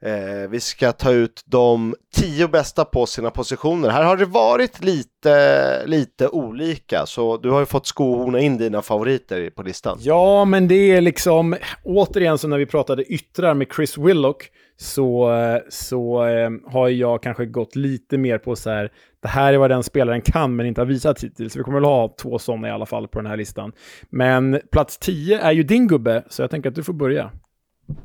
[0.01, 3.89] Eh, vi ska ta ut de tio bästa på sina positioner.
[3.89, 8.81] Här har det varit lite, lite olika, så du har ju fått skohorna in dina
[8.81, 9.97] favoriter på listan.
[10.01, 15.31] Ja, men det är liksom, återigen som när vi pratade yttrar med Chris Willock, så,
[15.69, 18.91] så eh, har jag kanske gått lite mer på så här,
[19.21, 21.55] det här är vad den spelaren kan men inte har visat hittills.
[21.55, 23.71] Vi kommer väl ha två sådana i alla fall på den här listan.
[24.09, 27.31] Men plats 10 är ju din gubbe, så jag tänker att du får börja.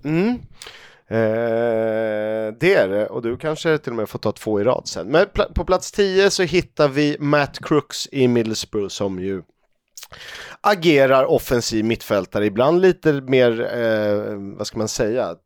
[0.05, 0.39] Mm.
[1.09, 4.89] Eh, det är det, och du kanske till och med får ta två i rad
[4.89, 5.09] sen.
[5.09, 9.43] Men pl på plats 10 så hittar vi Matt Crooks i Middlesbrough som ju
[10.61, 15.37] agerar offensiv mittfältare, ibland lite mer, eh, vad ska man säga,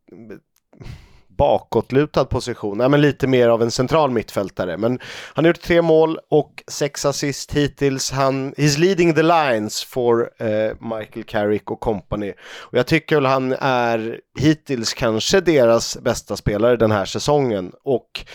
[1.37, 4.77] bakåtlutad position, ja, men lite mer av en central mittfältare.
[4.77, 4.99] Men
[5.33, 8.11] han har gjort tre mål och sex assist hittills.
[8.11, 12.33] Han, he's leading the lines for eh, Michael Carrick och company.
[12.59, 17.71] Och jag tycker väl han är hittills kanske deras bästa spelare den här säsongen.
[17.83, 18.25] Och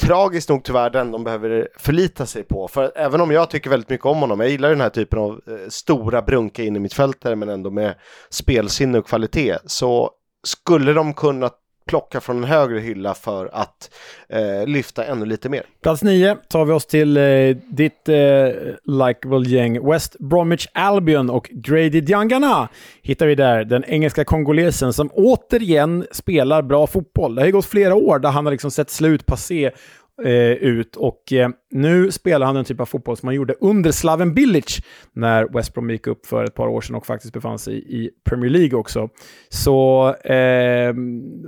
[0.00, 2.68] tragiskt nog tyvärr den de behöver förlita sig på.
[2.68, 5.40] För även om jag tycker väldigt mycket om honom, jag gillar den här typen av
[5.46, 7.94] eh, stora brunka in i mittfältare men ändå med
[8.30, 10.10] spelsinne och kvalitet, så
[10.46, 11.50] skulle de kunna
[11.86, 13.90] plocka från en högre hylla för att
[14.28, 15.62] eh, lyfta ännu lite mer.
[15.82, 18.16] Plats nio tar vi oss till eh, ditt eh,
[18.84, 22.68] likeable gäng West Bromwich Albion och Grady Diangana
[23.02, 27.34] hittar vi där, den engelska kongolesen som återigen spelar bra fotboll.
[27.34, 29.70] Det har ju gått flera år där han har liksom sett slut passé
[30.24, 33.90] eh, ut och eh, nu spelar han den typ av fotboll som han gjorde under
[33.90, 37.58] Slaven Bilic när West Brom gick upp för ett par år sedan och faktiskt befann
[37.58, 39.08] sig i Premier League också.
[39.48, 40.94] Så eh,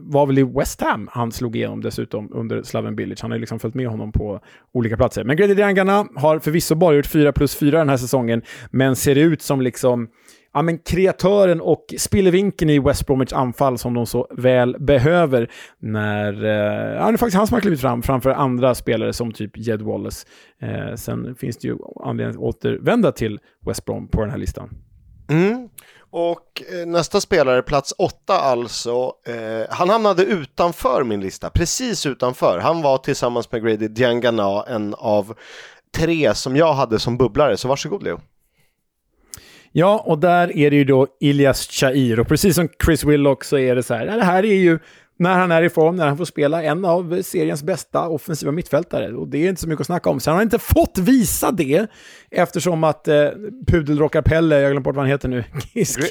[0.01, 3.23] var väl i West Ham han slog igenom dessutom under Slaven Bilic.
[3.23, 4.41] Han har ju liksom följt med honom på
[4.73, 5.25] olika platser.
[5.25, 9.17] Men Grady Diangana har förvisso bara gjort 4 plus 4 den här säsongen, men ser
[9.17, 10.09] ut som liksom
[10.55, 15.51] ja, men kreatören och spillevinkeln i West Bromwich anfall som de så väl behöver.
[15.79, 19.33] När, eh, ja, det är faktiskt han som har klivit fram framför andra spelare som
[19.33, 20.27] typ Jed Wallace.
[20.63, 24.71] Eh, sen finns det ju anledning att återvända till West Brom på den här listan.
[25.31, 25.69] Mm.
[26.11, 32.59] Och eh, nästa spelare, plats åtta alltså, eh, han hamnade utanför min lista, precis utanför.
[32.59, 35.35] Han var tillsammans med Grady Diangana en av
[35.97, 38.21] tre som jag hade som bubblare, så varsågod Leo.
[39.73, 42.21] Ja, och där är det ju då Ilias Chair.
[42.21, 44.79] Och precis som Chris Willock så är det så här, det här är ju
[45.19, 49.13] när han är i form, när han får spela en av seriens bästa offensiva mittfältare.
[49.13, 50.21] Och det är inte så mycket att snacka om.
[50.27, 51.87] Har han inte fått visa det
[52.31, 53.15] eftersom att eh,
[53.67, 55.45] pudelrockar-Pelle, jag glömde bort vad han heter nu.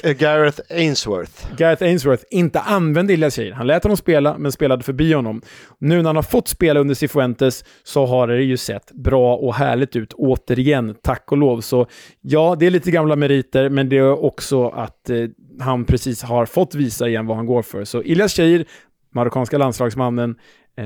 [0.04, 1.56] Eh, Gareth Ainsworth.
[1.56, 3.38] Gareth Ainsworth inte använde Ilias.
[3.54, 5.42] Han lät honom spela, men spelade förbi honom.
[5.78, 9.54] Nu när han har fått spela under Cifuentes så har det ju sett bra och
[9.54, 11.60] härligt ut återigen, tack och lov.
[11.60, 11.86] Så
[12.20, 15.16] ja, det är lite gamla meriter, men det är också att eh,
[15.60, 17.84] han precis har fått visa igen vad han går för.
[17.84, 18.32] Så Ilias
[19.18, 20.36] marockanska landslagsmannen,
[20.76, 20.84] eh,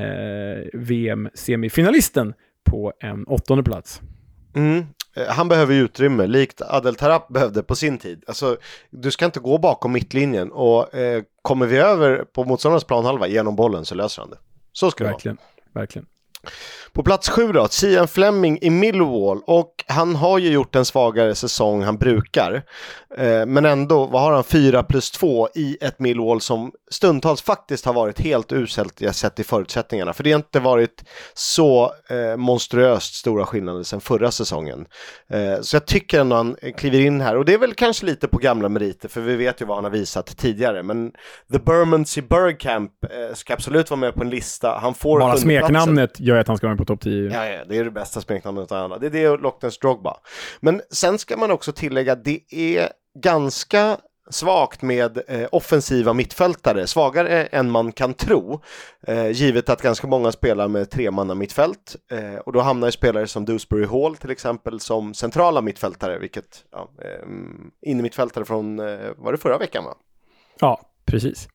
[0.72, 4.00] VM-semifinalisten på en åttonde plats.
[4.54, 4.86] Mm.
[5.16, 8.24] Eh, han behöver utrymme, likt Adel Tarap behövde på sin tid.
[8.26, 8.56] Alltså,
[8.90, 13.56] du ska inte gå bakom mittlinjen och eh, kommer vi över på motståndarens planhalva genom
[13.56, 14.38] bollen så löser han det.
[14.72, 15.82] Så ska verkligen, det vara.
[15.82, 16.06] Verkligen.
[16.94, 21.34] På plats sju då, Sian Fleming i Millwall och han har ju gjort en svagare
[21.34, 22.62] säsong han brukar.
[23.16, 27.84] Eh, men ändå, vad har han, 4 plus 2 i ett Millwall som stundtals faktiskt
[27.84, 30.12] har varit helt uselt jag sett i förutsättningarna.
[30.12, 34.86] För det har inte varit så eh, monstruöst stora skillnader sedan förra säsongen.
[35.30, 38.28] Eh, så jag tycker ändå han kliver in här och det är väl kanske lite
[38.28, 40.82] på gamla meriter för vi vet ju vad han har visat tidigare.
[40.82, 41.10] Men
[41.52, 44.78] The Bermondsey Bergkamp eh, ska absolut vara med på en lista.
[44.78, 47.30] Han får Bara smeknamnet gör att han ska vara med på topp 10.
[47.32, 48.98] Ja, ja, det är det bästa smeknamnet av alla.
[48.98, 50.16] Det är det och Loch Drogba.
[50.60, 53.96] Men sen ska man också tillägga, det är ganska
[54.30, 58.60] svagt med eh, offensiva mittfältare, svagare än man kan tro,
[59.06, 63.26] eh, givet att ganska många spelar med tremanna mittfält eh, och då hamnar ju spelare
[63.26, 67.28] som Dewsbury Hall till exempel som centrala mittfältare, vilket ja, eh,
[67.82, 69.94] innermittfältare från, eh, var det förra veckan va?
[70.60, 71.48] Ja, precis.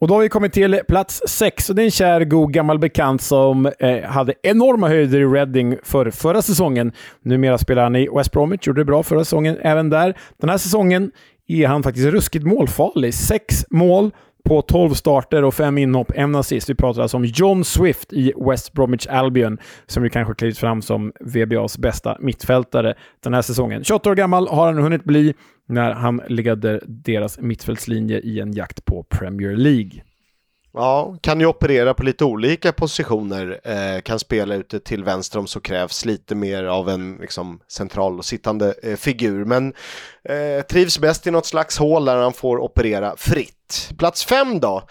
[0.00, 2.78] Och då har vi kommit till plats sex och det är en kär, god gammal
[2.78, 6.92] bekant som eh, hade enorma höjder i Reading för förra säsongen.
[7.22, 10.16] Numera spelar han i West Bromwich, gjorde det bra förra säsongen även där.
[10.40, 11.10] Den här säsongen
[11.48, 13.14] är han faktiskt ruskigt målfarlig.
[13.14, 14.10] Sex mål
[14.44, 16.70] på 12 starter och fem inhopp, en assist.
[16.70, 20.82] Vi pratar alltså om John Swift i West Bromwich Albion, som ju kanske klivit fram
[20.82, 23.84] som VBAs bästa mittfältare den här säsongen.
[23.84, 25.34] 28 år gammal har han hunnit bli
[25.68, 30.02] när han leder deras mittfältslinje i en jakt på Premier League.
[30.72, 35.46] Ja, kan ju operera på lite olika positioner, eh, kan spela ute till vänster om
[35.46, 39.44] så krävs lite mer av en liksom, central och sittande eh, figur.
[39.44, 39.74] Men
[40.24, 43.90] eh, trivs bäst i något slags hål där han får operera fritt.
[43.98, 44.82] Plats fem då?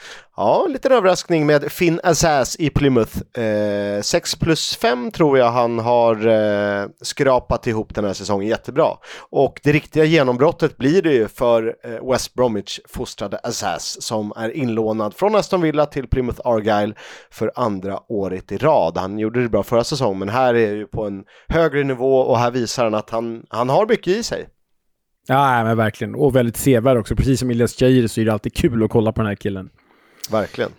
[0.42, 3.40] Ja, liten överraskning med Finn Assas i Plymouth.
[3.40, 8.88] Eh, 6 plus 5 tror jag han har eh, skrapat ihop den här säsongen jättebra.
[9.30, 14.50] Och det riktiga genombrottet blir det ju för eh, West Bromwich fostrade Assas som är
[14.50, 16.94] inlånad från Aston Villa till Plymouth Argyle
[17.32, 18.98] för andra året i rad.
[18.98, 22.40] Han gjorde det bra förra säsongen men här är ju på en högre nivå och
[22.40, 24.50] här visar han att han, han har mycket i sig.
[25.28, 26.16] Ja, men verkligen.
[26.16, 27.16] Och väldigt sevärd också.
[27.16, 29.70] Precis som Ilias Jair så är det alltid kul att kolla på den här killen.
[30.32, 30.72] Verkligen.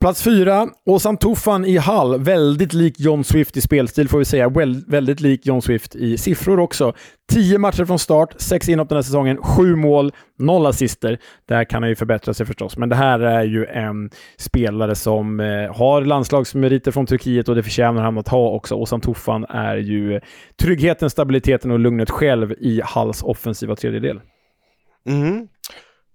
[0.00, 2.20] Plats fyra, Ozan Tufan i Hall.
[2.20, 4.48] Väldigt lik John Swift i spelstil får vi säga.
[4.48, 6.92] Well, väldigt lik John Swift i siffror också.
[7.32, 11.18] Tio matcher från start, sex inhopp den här säsongen, sju mål, noll assister.
[11.48, 15.40] Där kan han ju förbättra sig förstås, men det här är ju en spelare som
[15.40, 18.74] eh, har landslagsmeriter från Turkiet och det förtjänar han att ha också.
[18.74, 20.20] Ozan Tufan är ju
[20.60, 24.20] tryggheten, stabiliteten och lugnet själv i Halls offensiva tredjedel.
[25.08, 25.48] Mm.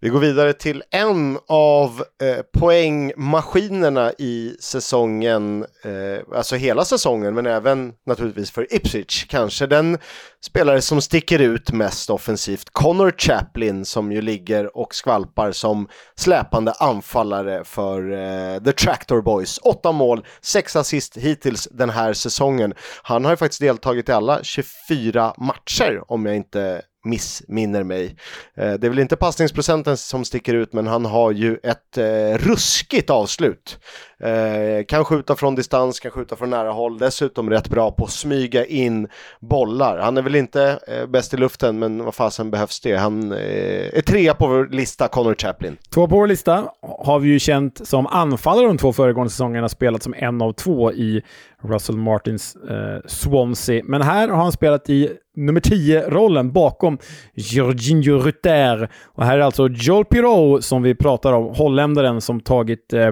[0.03, 7.45] Vi går vidare till en av eh, poängmaskinerna i säsongen, eh, alltså hela säsongen, men
[7.45, 9.25] även naturligtvis för Ipswich.
[9.29, 9.97] Kanske den
[10.41, 16.71] spelare som sticker ut mest offensivt, Connor Chaplin, som ju ligger och skvalpar som släpande
[16.71, 19.59] anfallare för eh, The Tractor Boys.
[19.63, 22.73] Åtta mål, sex assist hittills den här säsongen.
[23.03, 28.15] Han har ju faktiskt deltagit i alla 24 matcher, om jag inte missminner mig.
[28.57, 32.37] Eh, det är väl inte passningsprocenten som sticker ut, men han har ju ett eh,
[32.37, 33.79] ruskigt avslut.
[34.19, 38.11] Eh, kan skjuta från distans, kan skjuta från nära håll, dessutom rätt bra på att
[38.11, 39.07] smyga in
[39.39, 39.97] bollar.
[39.97, 42.95] Han är väl inte eh, bäst i luften, men vad fasen behövs det?
[42.95, 45.77] Han eh, är trea på vår lista, Connor Chaplin.
[45.93, 50.03] Två på vår lista har vi ju känt som anfallare de två föregående säsongerna, spelat
[50.03, 51.21] som en av två i
[51.63, 53.81] Russell Martins eh, Swansea.
[53.85, 56.97] Men här har han spelat i nummer 10-rollen bakom
[57.33, 58.89] Jorginho Rutter.
[59.05, 63.11] Och här är alltså Joel Pirou som vi pratar om, holländaren som tagit eh,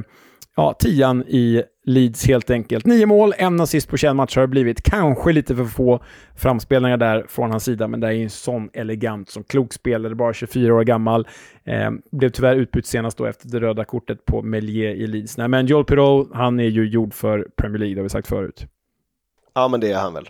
[0.56, 2.86] ja, tian i Leeds helt enkelt.
[2.86, 4.82] Nio mål, en assist på 21 matcher har det blivit.
[4.84, 6.04] Kanske lite för få
[6.36, 10.16] framspelningar där från hans sida, men det är ju en sån elegant, som klok spelare,
[10.16, 11.28] bara 24 år gammal.
[11.64, 15.38] Eh, blev tyvärr utbytt senast då efter det röda kortet på Melier i Leeds.
[15.38, 18.28] Nej, men Joel Pirou, han är ju gjord för Premier League, det har vi sagt
[18.28, 18.66] förut.
[19.54, 20.30] Ja, men det är han väl.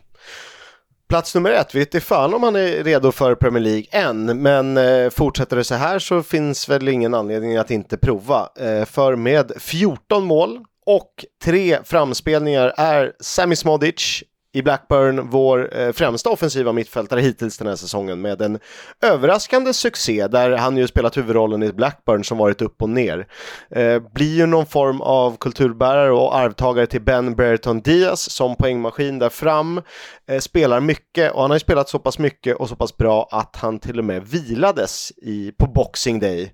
[1.12, 4.78] Plats nummer ett, vet inte fan om han är redo för Premier League än, men
[4.78, 8.50] eh, fortsätter det så här så finns väl ingen anledning att inte prova.
[8.60, 14.24] Eh, för med 14 mål och tre framspelningar är Sami Smodic
[14.54, 18.60] i Blackburn vår eh, främsta offensiva mittfältare hittills den här säsongen med en
[19.04, 23.28] överraskande succé där han ju spelat huvudrollen i Blackburn som varit upp och ner.
[23.70, 29.20] Eh, blir ju någon form av kulturbärare och arvtagare till Ben Brereton Diaz som poängmaskin
[29.20, 29.82] där fram.
[30.28, 33.28] Eh, spelar mycket och han har ju spelat så pass mycket och så pass bra
[33.32, 36.54] att han till och med vilades i, på Boxing Day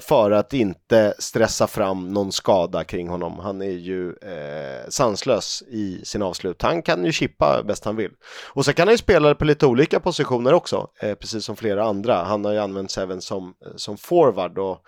[0.00, 3.38] för att inte stressa fram någon skada kring honom.
[3.38, 6.62] Han är ju eh, sanslös i sin avslut.
[6.62, 8.10] Han kan ju chippa bäst han vill.
[8.52, 11.84] Och sen kan han ju spela på lite olika positioner också, eh, precis som flera
[11.84, 12.24] andra.
[12.24, 14.78] Han har ju använts även som, som forward och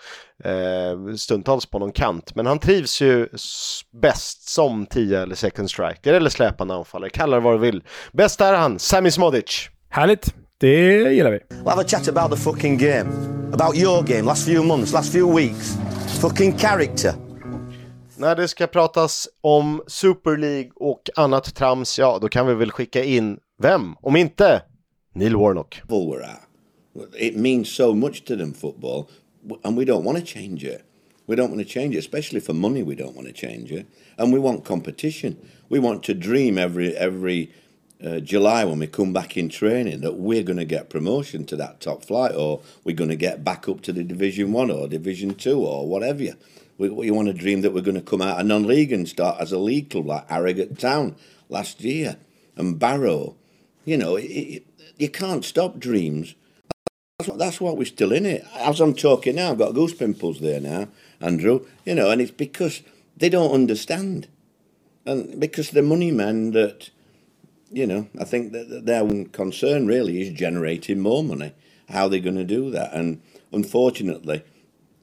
[0.48, 2.34] eh, stundtals på någon kant.
[2.34, 3.28] Men han trivs ju
[4.02, 7.82] bäst som 10 eller second striker eller släpande anfallare, kalla det vad du vill.
[8.12, 9.68] Bäst är han, Sami Smodic.
[9.90, 10.34] Härligt!
[10.60, 11.38] Det gillar vi.
[11.38, 13.37] We'll have a chat about the fucking game.
[13.52, 15.76] About your game, last few months, last few weeks.
[16.20, 17.14] Fucking character.
[18.16, 22.70] När det ska pratas om Super League och annat trams, ja då kan vi väl
[22.70, 24.62] skicka in vem, om inte
[25.14, 25.82] Neil Warnock.
[27.18, 29.04] It means so much to them football
[29.62, 30.82] and we don't want to change it.
[31.26, 32.82] We don't want to change it, especially for money.
[32.82, 33.86] We don't want to change it,
[34.16, 35.36] and we want competition.
[35.68, 37.50] We want to dream every every
[38.04, 41.56] uh, July when we come back in training that we're going to get promotion to
[41.56, 44.88] that top flight, or we're going to get back up to the Division One or
[44.88, 46.36] Division Two or whatever.
[46.78, 49.40] We, we want to dream that we're going to come out of non-league and start
[49.40, 51.16] as a league club like Harrogate Town
[51.48, 52.16] last year
[52.56, 53.34] and Barrow.
[53.84, 56.34] You know, it, it, you can't stop dreams.
[57.18, 58.44] That's what, that's what we're still in it.
[58.54, 60.86] As I'm talking now, I've got goose pimples there now,
[61.20, 61.66] Andrew.
[61.84, 62.82] You know, and it's because
[63.16, 64.28] they don't understand,
[65.04, 66.90] and because the money men that,
[67.70, 71.52] you know, I think that their concern really is generating more money.
[71.88, 74.42] How are they're going to do that, and unfortunately,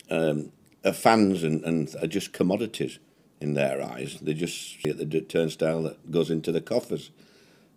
[0.09, 0.51] um,
[0.93, 2.99] fans and, and are just commodities
[3.41, 4.19] in their eyes.
[4.21, 7.11] They just see the turnstile that goes into the coffers.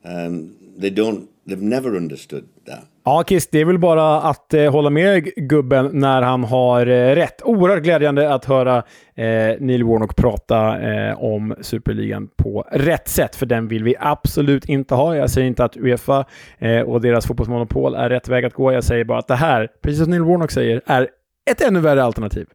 [0.04, 2.84] Um, they don't, they've never understood that.
[3.04, 7.14] Ja, Kiss, det är väl bara att eh, hålla med gubben när han har eh,
[7.14, 7.42] rätt.
[7.42, 8.76] Oerhört glädjande att höra
[9.14, 14.64] eh, Neil Warnock prata eh, om Superligan på rätt sätt, för den vill vi absolut
[14.64, 15.16] inte ha.
[15.16, 16.24] Jag säger inte att Uefa
[16.58, 18.72] eh, och deras fotbollsmonopol är rätt väg att gå.
[18.72, 21.08] Jag säger bara att det här, precis som Neil Warnock säger, är
[21.50, 22.46] ett ännu värre alternativ.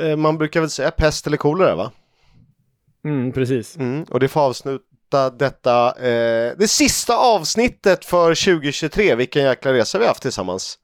[0.00, 1.92] Eh, man brukar väl säga pest eller kolera va?
[3.04, 3.76] Mm, precis.
[3.76, 4.40] Mm, och det får
[5.16, 9.14] avsluta detta, eh, det sista avsnittet för 2023.
[9.14, 10.78] Vilken jäkla resa vi haft tillsammans.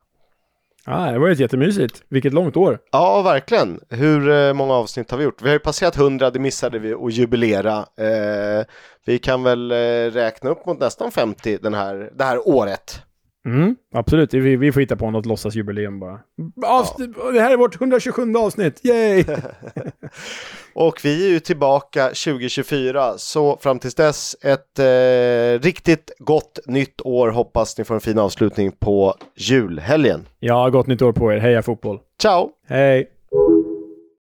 [0.86, 2.02] Ja, det var ett jättemysigt.
[2.08, 2.78] Vilket långt år.
[2.92, 3.80] Ja, verkligen.
[3.90, 5.42] Hur eh, många avsnitt har vi gjort?
[5.42, 7.78] Vi har ju passerat 100, det missade vi att jubilera.
[7.78, 8.64] Eh,
[9.06, 13.02] vi kan väl eh, räkna upp mot nästan 50 den här, det här året.
[13.46, 16.20] Mm, absolut, vi, vi får hitta på något låtsasjubileum bara.
[16.66, 17.30] Avsnitt, ja.
[17.30, 19.24] Det här är vårt 127 avsnitt, yay!
[20.74, 27.00] och vi är ju tillbaka 2024, så fram tills dess ett eh, riktigt gott nytt
[27.04, 27.28] år.
[27.28, 30.28] Hoppas ni får en fin avslutning på julhelgen.
[30.38, 31.38] Ja, gott nytt år på er.
[31.38, 31.98] Heja fotboll!
[32.22, 32.50] Ciao!
[32.68, 33.08] Hej!